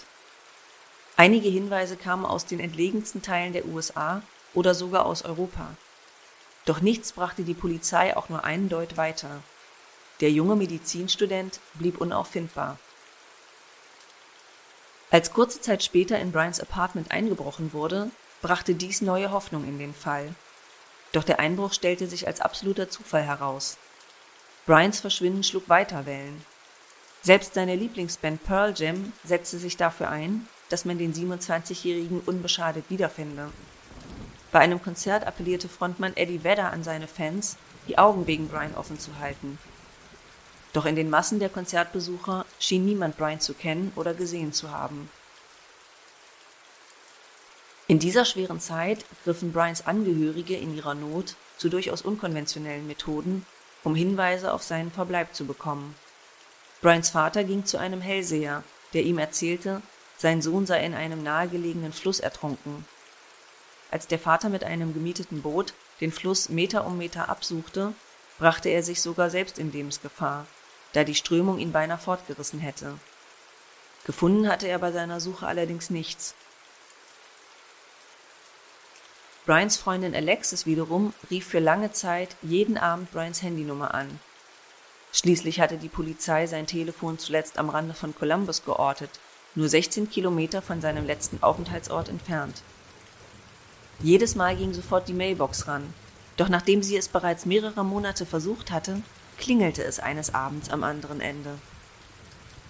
Einige 1.16 1.49
Hinweise 1.49 1.97
kamen 1.97 2.26
aus 2.26 2.44
den 2.44 2.61
entlegensten 2.61 3.23
Teilen 3.23 3.54
der 3.54 3.66
USA 3.66 4.23
oder 4.52 4.75
sogar 4.75 5.06
aus 5.06 5.23
Europa. 5.23 5.71
Doch 6.64 6.80
nichts 6.80 7.12
brachte 7.12 7.42
die 7.42 7.54
Polizei 7.54 8.16
auch 8.16 8.28
nur 8.28 8.44
einen 8.44 8.68
Deut 8.68 8.97
weiter. 8.97 9.42
Der 10.21 10.30
junge 10.30 10.56
Medizinstudent 10.56 11.61
blieb 11.75 12.00
unauffindbar. 12.00 12.78
Als 15.11 15.33
kurze 15.33 15.61
Zeit 15.61 15.85
später 15.85 16.18
in 16.18 16.33
Bryans 16.33 16.61
Apartment 16.61 17.11
eingebrochen 17.11 17.73
wurde, 17.73 18.11
brachte 18.42 18.75
dies 18.75 19.00
neue 19.00 19.30
Hoffnung 19.30 19.64
in 19.64 19.78
den 19.78 19.94
Fall. 19.94 20.35
Doch 21.12 21.25
der 21.25 21.38
Einbruch 21.38 21.73
stellte 21.73 22.06
sich 22.06 22.26
als 22.26 22.40
absoluter 22.40 22.88
Zufall 22.88 23.23
heraus. 23.23 23.76
Bryans 24.66 25.00
Verschwinden 25.00 25.44
schlug 25.44 25.68
weiter 25.68 26.06
Wellen. 26.06 26.44
Selbst 27.23 27.54
seine 27.54 27.76
Lieblingsband 27.76 28.42
Pearl 28.44 28.75
Jam 28.76 29.12
setzte 29.25 29.59
sich 29.59 29.76
dafür 29.76 30.09
ein, 30.11 30.49
dass 30.68 30.85
man 30.85 30.99
den 30.99 31.14
27-Jährigen 31.14 32.21
unbeschadet 32.21 32.85
wiederfinde. 32.88 33.50
Bei 34.55 34.61
einem 34.61 34.81
Konzert 34.81 35.27
appellierte 35.27 35.69
Frontmann 35.69 36.17
Eddie 36.17 36.45
Vedder 36.45 36.73
an 36.73 36.85
seine 36.85 37.09
Fans, 37.09 37.57
die 37.89 37.99
Augen 37.99 38.29
wegen 38.29 38.47
Brian 38.47 38.77
offen 38.77 39.01
zu 39.01 39.19
halten. 39.19 39.59
Doch 40.73 40.87
in 40.87 40.95
den 40.95 41.11
Massen 41.11 41.41
der 41.41 41.49
Konzertbesucher 41.49 42.47
schien 42.61 42.85
niemand 42.85 43.17
Brian 43.17 43.41
zu 43.41 43.55
kennen 43.55 43.91
oder 43.97 44.15
gesehen 44.15 44.53
zu 44.53 44.71
haben. 44.71 45.11
In 47.89 47.99
dieser 47.99 48.25
schweren 48.25 48.61
Zeit 48.61 49.05
griffen 49.25 49.53
Brians 49.53 49.89
Angehörige 49.89 50.57
in 50.57 50.77
ihrer 50.77 50.95
Not 50.95 51.35
zu 51.57 51.69
durchaus 51.69 52.03
unkonventionellen 52.03 52.87
Methoden, 52.87 53.45
um 53.83 53.97
Hinweise 53.97 54.53
auf 54.53 54.63
seinen 54.63 54.93
Verbleib 54.93 55.35
zu 55.35 55.47
bekommen. 55.47 55.97
Brians 56.81 57.11
Vater 57.11 57.43
ging 57.43 57.65
zu 57.65 57.77
einem 57.79 58.01
Hellseher, 58.01 58.63
der 58.93 59.03
ihm 59.03 59.19
erzählte, 59.19 59.83
sein 60.17 60.43
Sohn 60.43 60.65
sei 60.65 60.87
in 60.87 60.95
einem 60.95 61.25
nahegelegenen 61.25 61.93
Fluss 61.93 62.21
ertrunken 62.21 62.87
als 63.95 64.09
der 64.09 64.19
Vater 64.19 64.49
mit 64.49 64.65
einem 64.65 64.93
gemieteten 64.93 65.41
Boot 65.41 65.73
den 66.01 66.11
Fluss 66.11 66.49
Meter 66.49 66.85
um 66.85 66.99
Meter 66.99 67.29
absuchte, 67.29 67.95
brachte 68.41 68.69
er 68.69 68.83
sich 68.83 69.01
sogar 69.01 69.31
selbst 69.31 69.57
in 69.57 69.71
Lebensgefahr, 69.71 70.47
da 70.95 71.05
die 71.05 71.15
Strömung 71.15 71.61
ihn 71.61 71.71
beinahe 71.71 71.97
fortgerissen 71.97 72.59
hätte. 72.59 72.99
Gefunden 74.05 74.49
hatte 74.49 74.67
er 74.67 74.81
bei 74.81 74.91
seiner 74.91 75.21
Suche 75.21 75.47
allerdings 75.47 75.91
nichts. 75.91 76.35
Brians 79.47 79.77
Freundin 79.77 80.17
Alexis 80.17 80.67
wiederum 80.67 81.15
rief 81.31 81.47
für 81.47 81.61
lange 81.61 81.93
Zeit 81.93 82.35
jeden 82.43 82.77
Abend 82.77 83.13
Brians 83.13 83.43
Handynummer 83.43 83.95
an. 83.95 84.19
Schließlich 85.13 85.61
hatte 85.61 85.79
die 85.79 85.89
Polizei 85.89 86.49
sein 86.49 86.67
Telefon 86.67 87.21
zuletzt 87.21 87.59
am 87.59 87.71
Rande 87.71 87.95
von 87.95 88.13
Columbus 88.13 88.65
geortet, 88.65 89.21
nur 89.55 89.69
16 89.69 90.11
Kilometer 90.11 90.63
von 90.63 90.81
seinem 90.81 91.07
letzten 91.07 91.41
Aufenthaltsort 91.45 92.09
entfernt. 92.09 92.65
Jedes 94.01 94.35
Mal 94.35 94.57
ging 94.57 94.73
sofort 94.75 95.09
die 95.09 95.15
Mailbox 95.15 95.69
ran. 95.69 95.93
Doch 96.37 96.49
nachdem 96.49 96.83
sie 96.83 96.97
es 96.97 97.09
bereits 97.09 97.47
mehrere 97.47 97.85
Monate 97.85 98.27
versucht 98.27 98.71
hatte, 98.71 99.03
klingelte 99.39 99.85
es 99.85 100.01
eines 100.01 100.35
Abends 100.35 100.69
am 100.69 100.83
anderen 100.83 101.21
Ende. 101.21 101.59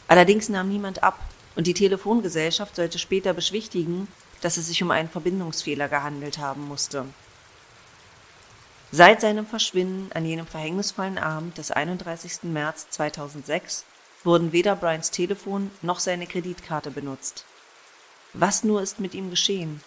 Allerdings 0.07 0.49
nahm 0.49 0.69
niemand 0.69 1.02
ab 1.02 1.19
und 1.57 1.66
die 1.66 1.75
Telefongesellschaft 1.75 2.76
sollte 2.76 2.99
später 2.99 3.33
beschwichtigen, 3.33 4.09
dass 4.43 4.57
es 4.57 4.66
sich 4.66 4.83
um 4.83 4.90
einen 4.90 5.09
Verbindungsfehler 5.09 5.88
gehandelt 5.88 6.38
haben 6.38 6.66
musste. 6.69 7.07
Seit 8.93 9.21
seinem 9.21 9.47
Verschwinden 9.47 10.12
an 10.12 10.25
jenem 10.26 10.47
verhängnisvollen 10.47 11.19
Abend 11.19 11.59
des 11.59 11.71
31. 11.71 12.45
März 12.45 12.90
2006 12.90 13.85
wurden 14.23 14.52
weder 14.52 14.76
Bryans 14.76 15.11
Telefon 15.11 15.71
noch 15.83 15.99
seine 15.99 16.26
Kreditkarte 16.26 16.90
benutzt. 16.90 17.45
Was 18.35 18.62
nur 18.62 18.83
ist 18.83 19.00
mit 19.00 19.14
ihm 19.14 19.31
geschehen? 19.31 19.81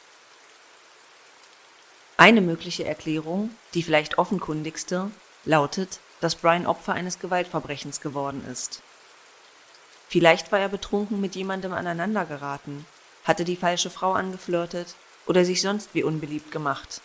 Eine 2.20 2.42
mögliche 2.42 2.84
Erklärung, 2.84 3.52
die 3.76 3.84
vielleicht 3.84 4.18
offenkundigste, 4.18 5.12
lautet, 5.46 6.00
dass 6.20 6.34
Brian 6.34 6.66
Opfer 6.66 6.94
eines 6.94 7.20
Gewaltverbrechens 7.20 8.02
geworden 8.02 8.44
ist. 8.52 8.82
Vielleicht 10.10 10.52
war 10.52 10.60
er 10.60 10.70
betrunken 10.70 11.22
mit 11.22 11.36
jemandem 11.36 11.74
aneinandergeraten, 11.74 12.88
hatte 13.24 13.46
die 13.46 13.56
falsche 13.56 13.92
Frau 13.92 14.14
angeflirtet 14.14 14.96
oder 15.28 15.46
sich 15.46 15.62
sonst 15.62 15.94
wie 15.94 16.02
unbeliebt 16.02 16.52
gemacht. 16.52 17.02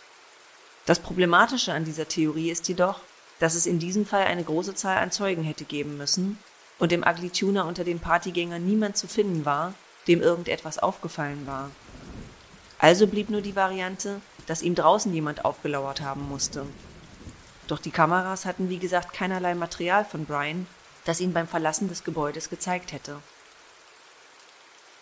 Das 0.87 0.99
Problematische 0.99 1.73
an 1.73 1.85
dieser 1.85 2.07
Theorie 2.07 2.49
ist 2.49 2.67
jedoch, 2.67 2.99
dass 3.37 3.53
es 3.53 3.67
in 3.67 3.77
diesem 3.77 4.07
Fall 4.07 4.23
eine 4.23 4.43
große 4.43 4.73
Zahl 4.73 4.97
an 4.97 5.11
Zeugen 5.11 5.43
hätte 5.43 5.65
geben 5.65 5.95
müssen 5.95 6.39
und 6.79 6.91
im 6.91 7.03
Tuner 7.33 7.67
unter 7.67 7.83
den 7.83 7.99
Partygängern 7.99 8.65
niemand 8.65 8.97
zu 8.97 9.07
finden 9.07 9.45
war, 9.45 9.75
dem 10.07 10.23
irgendetwas 10.23 10.79
aufgefallen 10.79 11.45
war. 11.45 11.69
Also 12.79 13.07
blieb 13.07 13.29
nur 13.29 13.41
die 13.41 13.55
Variante, 13.55 14.19
dass 14.47 14.61
ihm 14.61 14.75
draußen 14.75 15.13
jemand 15.13 15.45
aufgelauert 15.45 16.01
haben 16.01 16.27
musste. 16.27 16.65
Doch 17.67 17.79
die 17.79 17.91
Kameras 17.91 18.45
hatten 18.45 18.69
wie 18.69 18.77
gesagt 18.77 19.13
keinerlei 19.13 19.55
Material 19.55 20.05
von 20.05 20.25
Brian, 20.25 20.67
das 21.05 21.19
ihn 21.19 21.33
beim 21.33 21.47
Verlassen 21.47 21.87
des 21.87 22.03
Gebäudes 22.03 22.49
gezeigt 22.49 22.91
hätte. 22.91 23.19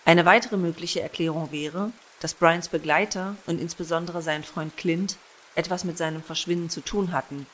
Eine 0.06 0.26
weitere 0.26 0.58
mögliche 0.58 1.02
Erklärung 1.02 1.52
wäre, 1.52 1.92
dass 2.20 2.34
Brians 2.34 2.70
Begleiter 2.70 3.36
und 3.48 3.60
insbesondere 3.60 4.22
sein 4.22 4.44
Freund 4.44 4.78
Clint 4.78 5.18
etwas 5.56 5.84
mit 5.84 5.98
seinem 5.98 6.24
Verschwinden 6.24 6.70
zu 6.70 6.82
tun 6.82 7.12
hatten. 7.12 7.48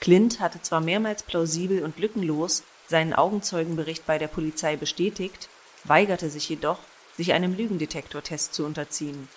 Clint 0.00 0.40
hatte 0.40 0.62
zwar 0.62 0.80
mehrmals 0.80 1.22
plausibel 1.22 1.82
und 1.82 1.98
lückenlos 1.98 2.62
seinen 2.88 3.12
Augenzeugenbericht 3.12 4.06
bei 4.06 4.18
der 4.18 4.28
Polizei 4.28 4.76
bestätigt, 4.76 5.48
weigerte 5.84 6.30
sich 6.30 6.48
jedoch, 6.48 6.78
sich 7.16 7.32
einem 7.32 7.56
Lügendetektortest 7.56 8.54
zu 8.54 8.64
unterziehen. 8.64 9.28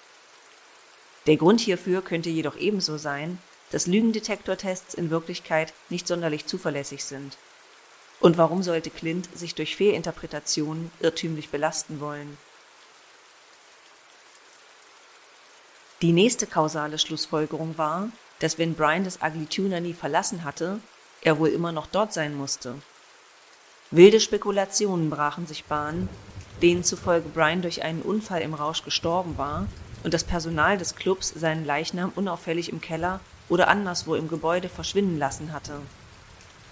Der 1.28 1.38
Grund 1.38 1.60
hierfür 1.60 2.02
könnte 2.02 2.30
jedoch 2.30 2.58
ebenso 2.58 2.98
sein, 2.98 3.40
dass 3.72 3.88
Lügendetektortests 3.88 4.94
in 4.94 5.10
Wirklichkeit 5.10 5.74
nicht 5.90 6.08
sonderlich 6.08 6.46
zuverlässig 6.46 7.04
sind. 7.04 7.38
Und 8.20 8.38
warum 8.38 8.64
sollte 8.64 8.90
Clint 8.90 9.30
sich 9.38 9.56
durch 9.56 9.76
Fehlinterpretationen 9.76 10.92
irrtümlich 11.00 11.50
belasten 11.50 12.00
wollen? 12.00 12.38
Die 16.02 16.12
nächste 16.14 16.48
kausale 16.48 16.98
Schlussfolgerung 16.98 17.78
war, 17.78 18.10
dass 18.40 18.58
wenn 18.58 18.74
Brian 18.74 19.04
das 19.04 19.20
Ugly 19.22 19.48
Tuner 19.48 19.82
nie 19.82 19.94
verlassen 19.94 20.44
hatte, 20.44 20.80
er 21.22 21.40
wohl 21.40 21.50
immer 21.50 21.74
noch 21.74 21.88
dort 21.88 22.14
sein 22.14 22.36
musste. 22.36 22.76
Wilde 23.92 24.20
Spekulationen 24.20 25.10
brachen 25.10 25.46
sich 25.46 25.66
Bahn, 25.66 26.08
denen 26.62 26.84
zufolge 26.84 27.28
Brian 27.30 27.62
durch 27.62 27.84
einen 27.84 28.02
Unfall 28.02 28.42
im 28.42 28.54
Rausch 28.54 28.84
gestorben 28.84 29.38
war 29.38 29.68
und 30.04 30.14
das 30.14 30.24
Personal 30.24 30.78
des 30.78 30.96
Clubs 30.96 31.30
seinen 31.36 31.66
Leichnam 31.66 32.12
unauffällig 32.16 32.72
im 32.72 32.82
Keller 32.82 33.20
oder 33.50 33.68
anderswo 33.68 34.16
im 34.16 34.28
Gebäude 34.28 34.70
verschwinden 34.70 35.18
lassen 35.18 35.52
hatte. 35.52 35.82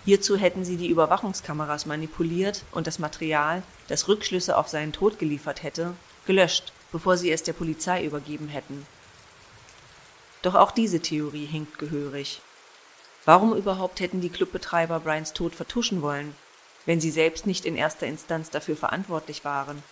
Hierzu 0.06 0.38
hätten 0.38 0.64
sie 0.64 0.78
die 0.78 0.88
Überwachungskameras 0.88 1.86
manipuliert 1.86 2.64
und 2.72 2.88
das 2.88 3.00
Material, 3.00 3.64
das 3.90 4.08
Rückschlüsse 4.08 4.56
auf 4.56 4.70
seinen 4.70 4.94
Tod 4.94 5.20
geliefert 5.20 5.64
hätte, 5.64 5.94
gelöscht, 6.26 6.72
bevor 6.92 7.18
sie 7.18 7.32
es 7.32 7.44
der 7.44 7.54
Polizei 7.54 8.06
übergeben 8.06 8.48
hätten. 8.48 8.86
Doch 10.44 10.56
auch 10.56 10.72
diese 10.72 11.02
Theorie 11.02 11.46
hinkt 11.46 11.78
gehörig. 11.78 12.42
Warum 13.26 13.54
überhaupt 13.54 14.00
hätten 14.00 14.22
die 14.22 14.30
Clubbetreiber 14.30 15.02
Brians 15.02 15.34
Tod 15.34 15.54
vertuschen 15.54 16.02
wollen, 16.02 16.34
wenn 16.86 17.02
sie 17.02 17.12
selbst 17.12 17.46
nicht 17.46 17.66
in 17.66 17.76
erster 17.76 18.08
Instanz 18.08 18.50
dafür 18.50 18.78
verantwortlich 18.78 19.44
waren 19.44 19.84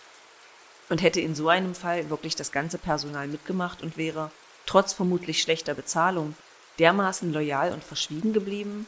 und 0.88 1.02
hätte 1.02 1.20
in 1.20 1.34
so 1.34 1.48
einem 1.48 1.74
Fall 1.74 2.10
wirklich 2.10 2.36
das 2.36 2.52
ganze 2.52 2.78
Personal 2.78 3.28
mitgemacht 3.28 3.82
und 3.82 3.96
wäre, 3.96 4.30
trotz 4.66 4.92
vermutlich 4.92 5.42
schlechter 5.42 5.74
Bezahlung, 5.74 6.34
dermaßen 6.78 7.32
loyal 7.32 7.72
und 7.72 7.82
verschwiegen 7.82 8.32
geblieben? 8.32 8.86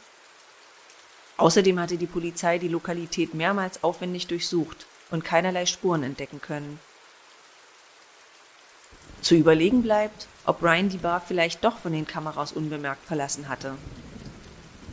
Außerdem 1.36 1.78
hatte 1.78 1.96
die 1.96 2.06
Polizei 2.06 2.58
die 2.58 2.68
Lokalität 2.68 3.34
mehrmals 3.34 3.84
aufwendig 3.84 4.26
durchsucht 4.26 4.86
und 5.10 5.24
keinerlei 5.24 5.66
Spuren 5.66 6.02
entdecken 6.02 6.40
können. 6.40 6.80
Zu 9.20 9.34
überlegen 9.34 9.82
bleibt, 9.82 10.26
ob 10.44 10.62
Ryan 10.62 10.88
die 10.88 10.98
Bar 10.98 11.20
vielleicht 11.20 11.64
doch 11.64 11.78
von 11.78 11.92
den 11.92 12.06
Kameras 12.06 12.52
unbemerkt 12.52 13.04
verlassen 13.06 13.48
hatte. 13.48 13.74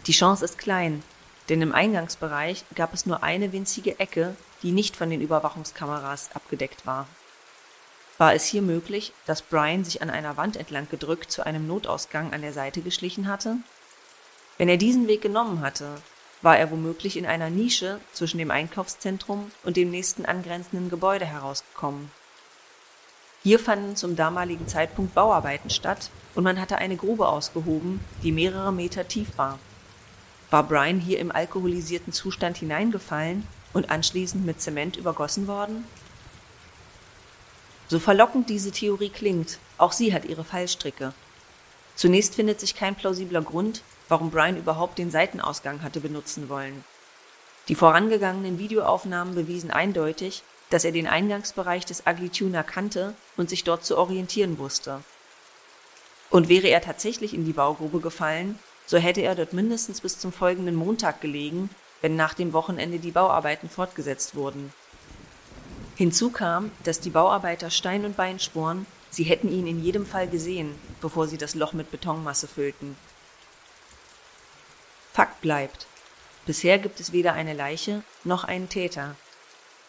Die 0.07 0.11
Chance 0.11 0.45
ist 0.45 0.57
klein, 0.57 1.03
denn 1.49 1.61
im 1.61 1.73
Eingangsbereich 1.73 2.63
gab 2.75 2.93
es 2.93 3.05
nur 3.05 3.23
eine 3.23 3.51
winzige 3.53 3.99
Ecke, 3.99 4.35
die 4.61 4.71
nicht 4.71 4.95
von 4.95 5.09
den 5.09 5.21
Überwachungskameras 5.21 6.29
abgedeckt 6.33 6.85
war. 6.85 7.07
war 8.17 8.33
es 8.33 8.45
hier 8.45 8.61
möglich, 8.61 9.11
dass 9.25 9.41
Brian 9.41 9.83
sich 9.83 10.01
an 10.01 10.09
einer 10.09 10.37
Wand 10.37 10.55
entlang 10.55 10.87
gedrückt 10.89 11.31
zu 11.31 11.45
einem 11.45 11.67
Notausgang 11.67 12.33
an 12.33 12.41
der 12.41 12.53
Seite 12.53 12.81
geschlichen 12.81 13.27
hatte? 13.27 13.57
Wenn 14.57 14.69
er 14.69 14.77
diesen 14.77 15.07
Weg 15.07 15.21
genommen 15.21 15.59
hatte, 15.59 16.01
war 16.41 16.57
er 16.57 16.71
womöglich 16.71 17.17
in 17.17 17.25
einer 17.25 17.49
Nische 17.49 17.99
zwischen 18.13 18.37
dem 18.37 18.51
Einkaufszentrum 18.51 19.51
und 19.63 19.75
dem 19.77 19.91
nächsten 19.91 20.25
angrenzenden 20.25 20.89
Gebäude 20.89 21.25
herausgekommen. 21.25 22.11
Hier 23.43 23.59
fanden 23.59 23.95
zum 23.95 24.15
damaligen 24.15 24.67
Zeitpunkt 24.67 25.13
Bauarbeiten 25.13 25.69
statt 25.69 26.09
und 26.35 26.43
man 26.43 26.59
hatte 26.59 26.77
eine 26.77 26.95
Grube 26.95 27.27
ausgehoben, 27.27 27.99
die 28.23 28.31
mehrere 28.31 28.71
Meter 28.71 29.07
tief 29.07 29.37
war. 29.37 29.59
War 30.49 30.63
Brian 30.63 30.99
hier 30.99 31.19
im 31.19 31.31
alkoholisierten 31.31 32.13
Zustand 32.13 32.57
hineingefallen 32.57 33.47
und 33.75 33.91
anschließend 33.91 34.43
mit 34.45 34.59
Zement 34.59 34.97
übergossen 34.97 35.47
worden? 35.47 35.85
So 37.87 37.99
verlockend 37.99 38.49
diese 38.49 38.71
Theorie 38.71 39.09
klingt, 39.09 39.59
auch 39.77 39.91
sie 39.91 40.11
hat 40.11 40.25
ihre 40.25 40.43
Fallstricke. 40.43 41.13
Zunächst 41.95 42.33
findet 42.33 42.59
sich 42.59 42.75
kein 42.75 42.95
plausibler 42.95 43.43
Grund, 43.43 43.83
warum 44.09 44.31
Brian 44.31 44.57
überhaupt 44.57 44.97
den 44.97 45.11
Seitenausgang 45.11 45.83
hatte 45.83 45.99
benutzen 45.99 46.49
wollen. 46.49 46.83
Die 47.67 47.75
vorangegangenen 47.75 48.59
Videoaufnahmen 48.59 49.35
bewiesen 49.35 49.71
eindeutig, 49.71 50.43
dass 50.69 50.85
er 50.85 50.91
den 50.91 51.07
Eingangsbereich 51.07 51.85
des 51.85 52.03
Ugly 52.07 52.29
Tuna 52.29 52.63
kannte 52.63 53.13
und 53.37 53.49
sich 53.49 53.63
dort 53.63 53.85
zu 53.85 53.97
orientieren 53.97 54.57
wusste. 54.57 55.01
Und 56.29 56.49
wäre 56.49 56.67
er 56.67 56.81
tatsächlich 56.81 57.33
in 57.33 57.45
die 57.45 57.53
Baugrube 57.53 57.99
gefallen, 57.99 58.57
so 58.85 58.97
hätte 58.97 59.21
er 59.21 59.35
dort 59.35 59.53
mindestens 59.53 60.01
bis 60.01 60.19
zum 60.19 60.31
folgenden 60.31 60.75
Montag 60.75 61.21
gelegen, 61.21 61.69
wenn 62.05 62.15
nach 62.15 62.35
dem 62.35 62.53
Wochenende 62.53 62.99
die 62.99 63.09
Bauarbeiten 63.09 63.67
fortgesetzt 63.67 64.35
wurden. 64.35 64.71
Hinzu 65.95 66.29
kam, 66.29 66.69
dass 66.83 66.99
die 66.99 67.09
Bauarbeiter 67.09 67.71
Stein 67.71 68.05
und 68.05 68.15
Bein 68.15 68.39
schworen, 68.39 68.85
sie 69.09 69.23
hätten 69.23 69.51
ihn 69.51 69.65
in 69.65 69.83
jedem 69.83 70.05
Fall 70.05 70.27
gesehen, 70.27 70.75
bevor 71.01 71.27
sie 71.27 71.39
das 71.39 71.55
Loch 71.55 71.73
mit 71.73 71.89
Betonmasse 71.89 72.47
füllten. 72.47 72.95
Fakt 75.13 75.41
bleibt. 75.41 75.87
Bisher 76.45 76.77
gibt 76.77 76.99
es 76.99 77.11
weder 77.11 77.33
eine 77.33 77.55
Leiche 77.55 78.03
noch 78.23 78.43
einen 78.43 78.69
Täter. 78.69 79.15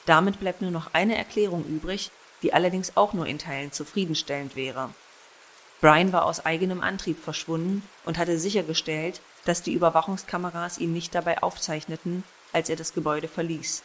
Damit 0.06 0.40
bleibt 0.40 0.62
nur 0.62 0.70
noch 0.70 0.94
eine 0.94 1.18
Erklärung 1.18 1.66
übrig, 1.66 2.10
die 2.42 2.54
allerdings 2.54 2.96
auch 2.96 3.12
nur 3.12 3.26
in 3.26 3.38
Teilen 3.38 3.72
zufriedenstellend 3.72 4.56
wäre. 4.56 4.88
Brian 5.82 6.14
war 6.14 6.24
aus 6.24 6.46
eigenem 6.46 6.80
Antrieb 6.80 7.22
verschwunden 7.22 7.86
und 8.06 8.16
hatte 8.16 8.38
sichergestellt, 8.38 9.20
dass 9.46 9.62
die 9.62 9.72
Überwachungskameras 9.72 10.76
ihn 10.76 10.92
nicht 10.92 11.14
dabei 11.14 11.42
aufzeichneten, 11.42 12.24
als 12.52 12.68
er 12.68 12.76
das 12.76 12.92
Gebäude 12.92 13.28
verließ. 13.28 13.82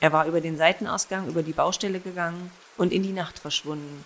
Er 0.00 0.12
war 0.12 0.26
über 0.26 0.40
den 0.40 0.56
Seitenausgang 0.56 1.26
über 1.26 1.42
die 1.42 1.52
Baustelle 1.52 1.98
gegangen 1.98 2.52
und 2.76 2.92
in 2.92 3.02
die 3.02 3.12
Nacht 3.12 3.38
verschwunden. 3.38 4.04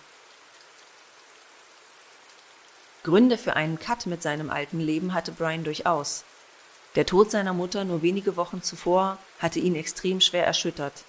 Gründe 3.03 3.37
für 3.37 3.55
einen 3.55 3.77
Cut 3.77 4.05
mit 4.05 4.23
seinem 4.23 4.49
alten 4.49 4.79
Leben 4.79 5.13
hatte 5.13 5.33
Brian 5.33 5.65
durchaus. 5.65 6.23
Der 6.95 7.05
Tod 7.05 7.29
seiner 7.29 7.53
Mutter 7.53 7.83
nur 7.83 8.01
wenige 8.01 8.37
Wochen 8.37 8.63
zuvor 8.63 9.17
hatte 9.39 9.59
ihn 9.59 9.75
extrem 9.75 10.21
schwer 10.21 10.45
erschüttert. 10.45 11.03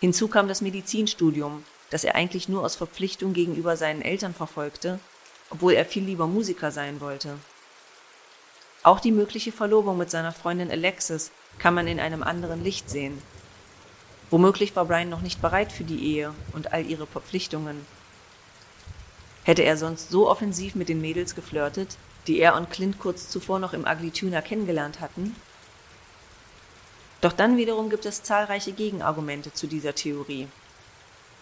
Hinzu 0.00 0.28
kam 0.28 0.48
das 0.48 0.62
Medizinstudium, 0.62 1.64
das 1.90 2.04
er 2.04 2.14
eigentlich 2.14 2.48
nur 2.48 2.64
aus 2.64 2.76
Verpflichtung 2.76 3.34
gegenüber 3.34 3.76
seinen 3.76 4.02
Eltern 4.02 4.34
verfolgte, 4.34 4.98
obwohl 5.50 5.74
er 5.74 5.84
viel 5.84 6.04
lieber 6.04 6.26
Musiker 6.26 6.70
sein 6.70 7.00
wollte. 7.00 7.38
Auch 8.84 9.00
die 9.00 9.12
mögliche 9.12 9.50
Verlobung 9.50 9.96
mit 9.96 10.10
seiner 10.10 10.32
Freundin 10.32 10.70
Alexis 10.70 11.32
kann 11.58 11.72
man 11.72 11.88
in 11.88 11.98
einem 11.98 12.22
anderen 12.22 12.62
Licht 12.62 12.90
sehen. 12.90 13.20
Womöglich 14.30 14.76
war 14.76 14.84
Brian 14.84 15.08
noch 15.08 15.22
nicht 15.22 15.40
bereit 15.40 15.72
für 15.72 15.84
die 15.84 16.04
Ehe 16.04 16.34
und 16.52 16.74
all 16.74 16.84
ihre 16.84 17.06
Verpflichtungen. 17.06 17.86
Hätte 19.42 19.62
er 19.62 19.78
sonst 19.78 20.10
so 20.10 20.28
offensiv 20.28 20.74
mit 20.74 20.90
den 20.90 21.00
Mädels 21.00 21.34
geflirtet, 21.34 21.96
die 22.26 22.38
er 22.38 22.56
und 22.56 22.70
Clint 22.70 22.98
kurz 22.98 23.30
zuvor 23.30 23.58
noch 23.58 23.72
im 23.72 23.86
Ugly 23.86 24.10
Tuner 24.10 24.42
kennengelernt 24.42 25.00
hatten? 25.00 25.34
Doch 27.22 27.32
dann 27.32 27.56
wiederum 27.56 27.88
gibt 27.88 28.04
es 28.04 28.22
zahlreiche 28.22 28.72
Gegenargumente 28.72 29.50
zu 29.54 29.66
dieser 29.66 29.94
Theorie. 29.94 30.46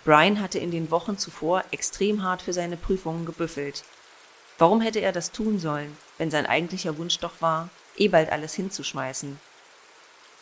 Brian 0.05 0.41
hatte 0.41 0.61
in 0.61 0.71
den 0.71 0.93
Wochen 0.93 1.19
zuvor 1.19 1.65
extrem 1.73 2.23
hart 2.23 2.43
für 2.43 2.53
seine 2.53 2.77
Prüfungen 2.77 3.27
gebüffelt. 3.27 3.83
Warum 4.59 4.81
hätte 4.81 5.01
er 5.01 5.11
das 5.11 5.33
tun 5.33 5.59
sollen, 5.59 5.97
wenn 6.23 6.31
sein 6.31 6.47
eigentlicher 6.47 6.99
Wunsch 6.99 7.19
doch 7.19 7.41
war, 7.41 7.69
eh 7.97 8.07
bald 8.07 8.31
alles 8.31 8.55
hinzuschmeißen? 8.55 9.41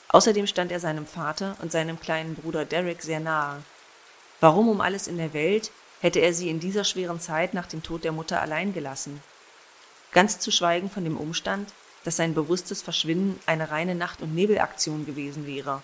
Außerdem 0.09 0.47
stand 0.47 0.73
er 0.73 0.79
seinem 0.79 1.07
Vater 1.07 1.57
und 1.63 1.73
seinem 1.73 1.99
kleinen 1.99 2.35
Bruder 2.35 2.67
Derek 2.67 3.01
sehr 3.01 3.19
nahe. 3.19 3.63
Warum 4.41 4.69
um 4.69 4.83
alles 4.83 5.09
in 5.09 5.17
der 5.17 5.33
Welt 5.33 5.71
hätte 6.03 6.19
er 6.19 6.35
sie 6.35 6.51
in 6.51 6.61
dieser 6.61 6.85
schweren 6.85 7.19
Zeit 7.19 7.55
nach 7.55 7.65
dem 7.65 7.83
Tod 7.83 8.05
der 8.05 8.13
Mutter 8.13 8.43
allein 8.43 8.75
gelassen? 8.75 9.23
Ganz 10.13 10.39
zu 10.39 10.51
schweigen 10.51 10.91
von 10.91 11.05
dem 11.05 11.17
Umstand, 11.17 11.73
dass 12.05 12.17
sein 12.17 12.35
bewusstes 12.35 12.83
Verschwinden 12.83 13.41
eine 13.47 13.71
reine 13.71 13.95
Nacht- 13.95 14.21
und 14.21 14.35
Nebelaktion 14.35 15.07
gewesen 15.07 15.47
wäre. 15.47 15.83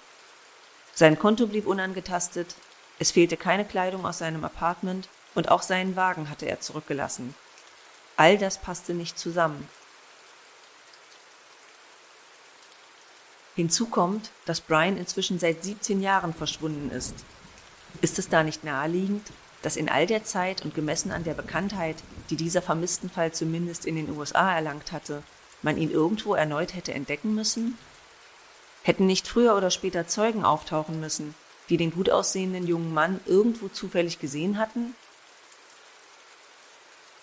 Sein 0.93 1.19
Konto 1.19 1.47
blieb 1.47 1.67
unangetastet, 1.67 2.55
es 2.99 3.13
fehlte 3.13 3.39
keine 3.39 3.65
Kleidung 3.65 4.05
aus 4.05 4.19
seinem 4.19 4.45
Apartment 4.45 5.09
und 5.35 5.51
auch 5.51 5.63
seinen 5.63 5.97
Wagen 5.97 6.29
hatte 6.29 6.45
er 6.45 6.61
zurückgelassen. 6.61 7.35
All 8.19 8.37
das 8.37 8.59
passte 8.59 8.93
nicht 8.93 9.19
zusammen. 9.19 9.67
Hinzu 13.57 13.87
kommt, 13.87 14.31
dass 14.45 14.61
Brian 14.61 14.99
inzwischen 14.99 15.39
seit 15.39 15.65
17 15.65 16.03
Jahren 16.03 16.35
verschwunden 16.35 16.91
ist. 16.91 17.15
Ist 18.03 18.19
es 18.19 18.29
da 18.29 18.43
nicht 18.43 18.65
naheliegend, 18.65 19.27
dass 19.63 19.77
in 19.77 19.89
all 19.89 20.07
der 20.07 20.25
Zeit 20.25 20.63
und 20.63 20.75
gemessen 20.75 21.11
an 21.11 21.25
der 21.25 21.33
Bekanntheit, 21.33 21.97
die 22.29 22.37
dieser 22.37 22.61
vermissten 22.61 23.09
Fall 23.09 23.33
zumindest 23.33 23.87
in 23.87 23.97
den 23.97 24.15
USA 24.17 24.55
erlangt 24.55 24.93
hatte, 24.93 25.23
man 25.63 25.79
ihn 25.79 25.91
irgendwo 25.91 26.35
erneut 26.35 26.75
hätte 26.75 26.93
entdecken 26.93 27.35
müssen? 27.35 27.79
Hätten 28.83 29.07
nicht 29.07 29.27
früher 29.27 29.57
oder 29.57 29.71
später 29.71 30.07
Zeugen 30.07 30.45
auftauchen 30.45 31.01
müssen, 31.01 31.35
die 31.71 31.79
den 31.79 31.93
gut 31.93 32.11
aussehenden 32.11 32.67
jungen 32.67 32.93
Mann 32.93 33.21
irgendwo 33.25 33.69
zufällig 33.69 34.19
gesehen 34.19 34.59
hatten? 34.59 34.95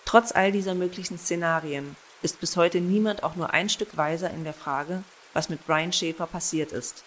Trotz 0.04 0.32
all 0.32 0.50
dieser 0.50 0.74
möglichen 0.74 1.16
Szenarien 1.16 1.94
ist 2.22 2.40
bis 2.40 2.56
heute 2.56 2.80
niemand 2.80 3.22
auch 3.22 3.36
nur 3.36 3.54
ein 3.54 3.68
Stück 3.68 3.96
weiser 3.96 4.30
in 4.30 4.42
der 4.42 4.52
Frage, 4.52 5.04
was 5.34 5.50
mit 5.50 5.66
Brian 5.66 5.92
Schäfer 5.92 6.26
passiert 6.26 6.72
ist. 6.72 7.04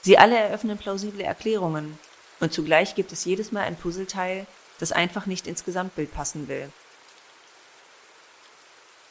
Sie 0.00 0.16
alle 0.16 0.38
eröffnen 0.38 0.78
plausible 0.78 1.22
Erklärungen, 1.22 1.98
und 2.40 2.52
zugleich 2.52 2.94
gibt 2.94 3.12
es 3.12 3.24
jedes 3.24 3.52
Mal 3.52 3.64
ein 3.64 3.76
Puzzleteil, 3.76 4.46
das 4.78 4.90
einfach 4.90 5.26
nicht 5.26 5.46
ins 5.46 5.64
Gesamtbild 5.64 6.12
passen 6.12 6.48
will. 6.48 6.72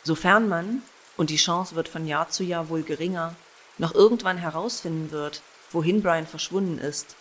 Sofern 0.04 0.49
man, 0.49 0.82
und 1.15 1.30
die 1.30 1.38
Chance 1.38 1.75
wird 1.75 1.88
von 1.88 2.08
Jahr 2.08 2.30
zu 2.30 2.43
Jahr 2.43 2.69
wohl 2.69 2.82
geringer, 2.82 3.36
noch 3.77 3.93
irgendwann 3.93 4.38
herausfinden 4.38 5.12
wird, 5.12 5.41
wohin 5.69 6.01
Brian 6.01 6.27
verschwunden 6.27 6.77
ist, 6.77 7.15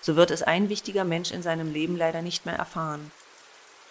so 0.00 0.16
wird 0.16 0.30
es 0.30 0.42
ein 0.42 0.68
wichtiger 0.68 1.04
Mensch 1.04 1.30
in 1.30 1.42
seinem 1.42 1.72
Leben 1.72 1.96
leider 1.96 2.20
nicht 2.20 2.44
mehr 2.44 2.56
erfahren. 2.56 3.10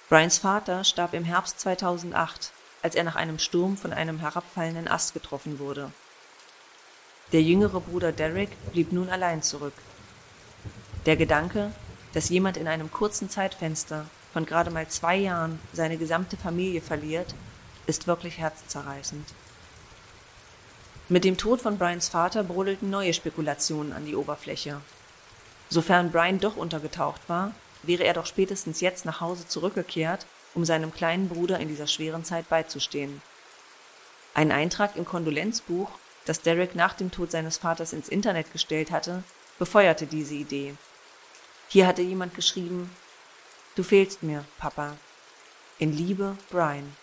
Brians 0.09 0.37
Vater 0.37 0.83
starb 0.83 1.15
im 1.15 1.23
Herbst 1.23 1.59
2008, 1.59 2.51
als 2.83 2.93
er 2.93 3.03
nach 3.03 3.15
einem 3.15 3.39
Sturm 3.39 3.77
von 3.77 3.93
einem 3.93 4.19
herabfallenden 4.19 4.87
Ast 4.87 5.13
getroffen 5.13 5.57
wurde. 5.57 5.91
Der 7.33 7.41
jüngere 7.41 7.81
Bruder 7.81 8.11
Derek 8.11 8.49
blieb 8.71 8.91
nun 8.91 9.09
allein 9.09 9.41
zurück. 9.41 9.73
Der 11.07 11.17
Gedanke, 11.17 11.71
dass 12.13 12.29
jemand 12.29 12.57
in 12.57 12.67
einem 12.67 12.91
kurzen 12.91 13.27
Zeitfenster 13.27 14.05
von 14.31 14.45
gerade 14.45 14.69
mal 14.69 14.87
zwei 14.87 15.17
Jahren 15.17 15.59
seine 15.73 15.97
gesamte 15.97 16.37
Familie 16.37 16.79
verliert, 16.79 17.33
ist 17.87 18.05
wirklich 18.05 18.37
herzzerreißend. 18.37 19.25
Mit 21.09 21.23
dem 21.23 21.35
Tod 21.35 21.59
von 21.59 21.79
Brians 21.79 22.07
Vater 22.07 22.43
brodelten 22.43 22.91
neue 22.91 23.13
Spekulationen 23.13 23.93
an 23.93 24.05
die 24.05 24.15
Oberfläche. 24.15 24.79
Sofern 25.69 26.11
Brian 26.11 26.39
doch 26.39 26.55
untergetaucht 26.55 27.21
war, 27.27 27.53
wäre 27.81 28.03
er 28.03 28.13
doch 28.13 28.27
spätestens 28.27 28.79
jetzt 28.79 29.05
nach 29.05 29.21
Hause 29.21 29.47
zurückgekehrt, 29.47 30.27
um 30.53 30.65
seinem 30.65 30.93
kleinen 30.93 31.29
Bruder 31.29 31.59
in 31.59 31.67
dieser 31.67 31.87
schweren 31.87 32.23
Zeit 32.23 32.47
beizustehen. 32.47 33.23
Ein 34.35 34.51
Eintrag 34.51 34.95
im 34.95 35.05
Kondolenzbuch 35.05 35.89
das 36.25 36.41
Derek 36.41 36.75
nach 36.75 36.93
dem 36.93 37.11
Tod 37.11 37.31
seines 37.31 37.57
Vaters 37.57 37.93
ins 37.93 38.09
Internet 38.09 38.51
gestellt 38.51 38.91
hatte, 38.91 39.23
befeuerte 39.59 40.05
diese 40.05 40.35
Idee. 40.35 40.75
Hier 41.67 41.87
hatte 41.87 42.01
jemand 42.01 42.35
geschrieben, 42.35 42.95
Du 43.75 43.81
fehlst 43.81 44.21
mir, 44.21 44.45
Papa. 44.59 44.97
In 45.79 45.91
Liebe, 45.97 46.37
Brian. 46.51 46.95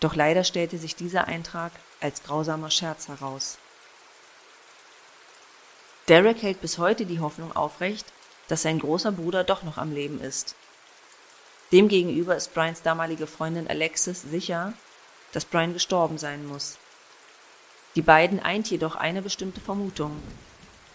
Doch 0.00 0.14
leider 0.14 0.44
stellte 0.44 0.76
sich 0.76 0.94
dieser 0.94 1.26
Eintrag 1.26 1.72
als 2.00 2.22
grausamer 2.22 2.70
Scherz 2.70 3.08
heraus. 3.08 3.56
Derek 6.08 6.42
hält 6.42 6.60
bis 6.60 6.76
heute 6.76 7.06
die 7.06 7.20
Hoffnung 7.20 7.56
aufrecht, 7.56 8.06
dass 8.48 8.62
sein 8.62 8.78
großer 8.78 9.12
Bruder 9.12 9.44
doch 9.44 9.62
noch 9.62 9.78
am 9.78 9.92
Leben 9.92 10.20
ist. 10.20 10.54
Demgegenüber 11.72 12.36
ist 12.36 12.52
Brians 12.54 12.82
damalige 12.82 13.26
Freundin 13.26 13.66
Alexis 13.66 14.22
sicher, 14.22 14.74
dass 15.32 15.46
Brian 15.46 15.72
gestorben 15.72 16.18
sein 16.18 16.46
muss. 16.46 16.78
Die 17.96 18.02
beiden 18.02 18.40
eint 18.40 18.70
jedoch 18.70 18.94
eine 18.94 19.22
bestimmte 19.22 19.62
Vermutung. 19.62 20.22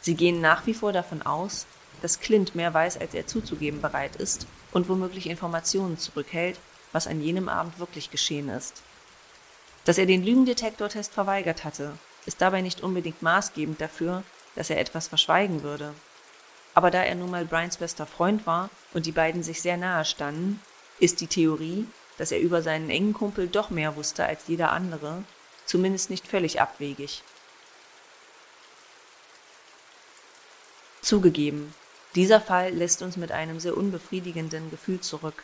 Sie 0.01 0.13
gehen 0.13 0.39
nach 0.39 0.67
wie 0.67 0.75
vor 0.75 0.93
davon 0.93 1.23
aus, 1.23 1.65
dass 2.03 2.19
Clint 2.19 2.53
mehr 2.53 2.75
weiß, 2.75 2.99
als 2.99 3.15
er 3.15 3.25
zuzugeben 3.25 3.81
bereit 3.81 4.15
ist 4.15 4.45
und 4.71 4.87
womöglich 4.87 5.27
Informationen 5.27 5.97
zurückhält, 5.97 6.59
was 6.91 7.07
an 7.07 7.19
jenem 7.19 7.49
Abend 7.49 7.79
wirklich 7.79 8.11
geschehen 8.11 8.49
ist. 8.49 8.83
Dass 9.83 9.97
er 9.97 10.05
den 10.05 10.23
Lügendetektortest 10.23 11.11
verweigert 11.11 11.63
hatte, 11.63 11.93
ist 12.27 12.39
dabei 12.39 12.61
nicht 12.61 12.81
unbedingt 12.81 13.23
maßgebend 13.23 13.81
dafür, 13.81 14.21
dass 14.55 14.69
er 14.69 14.79
etwas 14.79 15.07
verschweigen 15.07 15.63
würde. 15.63 15.95
Aber 16.75 16.91
da 16.91 17.01
er 17.01 17.15
nun 17.15 17.31
mal 17.31 17.45
Brians 17.45 17.77
bester 17.77 18.05
Freund 18.05 18.45
war 18.45 18.69
und 18.93 19.07
die 19.07 19.11
beiden 19.11 19.41
sich 19.41 19.61
sehr 19.61 19.77
nahe 19.77 20.05
standen, 20.05 20.61
ist 20.99 21.19
die 21.19 21.27
Theorie, 21.27 21.87
dass 22.19 22.31
er 22.31 22.39
über 22.39 22.61
seinen 22.61 22.91
engen 22.91 23.13
Kumpel 23.13 23.47
doch 23.47 23.71
mehr 23.71 23.95
wusste 23.95 24.23
als 24.25 24.47
jeder 24.47 24.71
andere, 24.71 25.23
zumindest 25.65 26.09
nicht 26.09 26.27
völlig 26.27 26.61
abwegig. 26.61 27.23
Zugegeben, 31.01 31.73
dieser 32.15 32.41
Fall 32.41 32.71
lässt 32.71 33.01
uns 33.01 33.17
mit 33.17 33.31
einem 33.31 33.59
sehr 33.59 33.75
unbefriedigenden 33.75 34.69
Gefühl 34.69 34.99
zurück. 34.99 35.43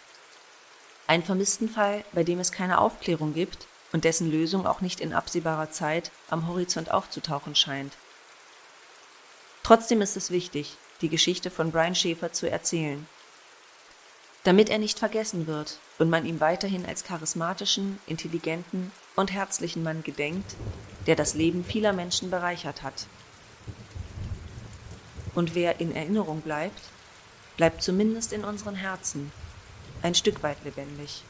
Ein 1.07 1.23
Vermisstenfall, 1.23 2.03
bei 2.11 2.23
dem 2.23 2.39
es 2.39 2.51
keine 2.51 2.79
Aufklärung 2.79 3.33
gibt 3.33 3.67
und 3.93 4.03
dessen 4.03 4.29
Lösung 4.29 4.67
auch 4.67 4.81
nicht 4.81 4.99
in 4.99 5.13
absehbarer 5.13 5.71
Zeit 5.71 6.11
am 6.29 6.47
Horizont 6.47 6.91
aufzutauchen 6.91 7.55
scheint. 7.55 7.93
Trotzdem 9.63 10.01
ist 10.01 10.17
es 10.17 10.29
wichtig, 10.29 10.77
die 11.01 11.09
Geschichte 11.09 11.49
von 11.49 11.71
Brian 11.71 11.95
Schäfer 11.95 12.31
zu 12.33 12.49
erzählen. 12.49 13.07
Damit 14.43 14.69
er 14.69 14.79
nicht 14.79 14.99
vergessen 14.99 15.47
wird 15.47 15.79
und 15.99 16.09
man 16.09 16.25
ihm 16.25 16.39
weiterhin 16.39 16.85
als 16.85 17.03
charismatischen, 17.03 17.99
intelligenten 18.07 18.91
und 19.17 19.33
herzlichen 19.33 19.83
Mann 19.83 20.03
gedenkt, 20.03 20.55
der 21.07 21.15
das 21.15 21.33
Leben 21.33 21.65
vieler 21.65 21.91
Menschen 21.91 22.29
bereichert 22.29 22.83
hat. 22.83 23.07
Und 25.33 25.55
wer 25.55 25.81
in 25.81 25.95
Erinnerung 25.95 26.41
bleibt, 26.41 26.81
bleibt 27.57 27.81
zumindest 27.81 28.31
in 28.31 28.45
unseren 28.45 28.75
Herzen 28.75 29.31
ein 30.03 30.15
Stück 30.15 30.43
weit 30.43 30.63
lebendig. 30.63 31.23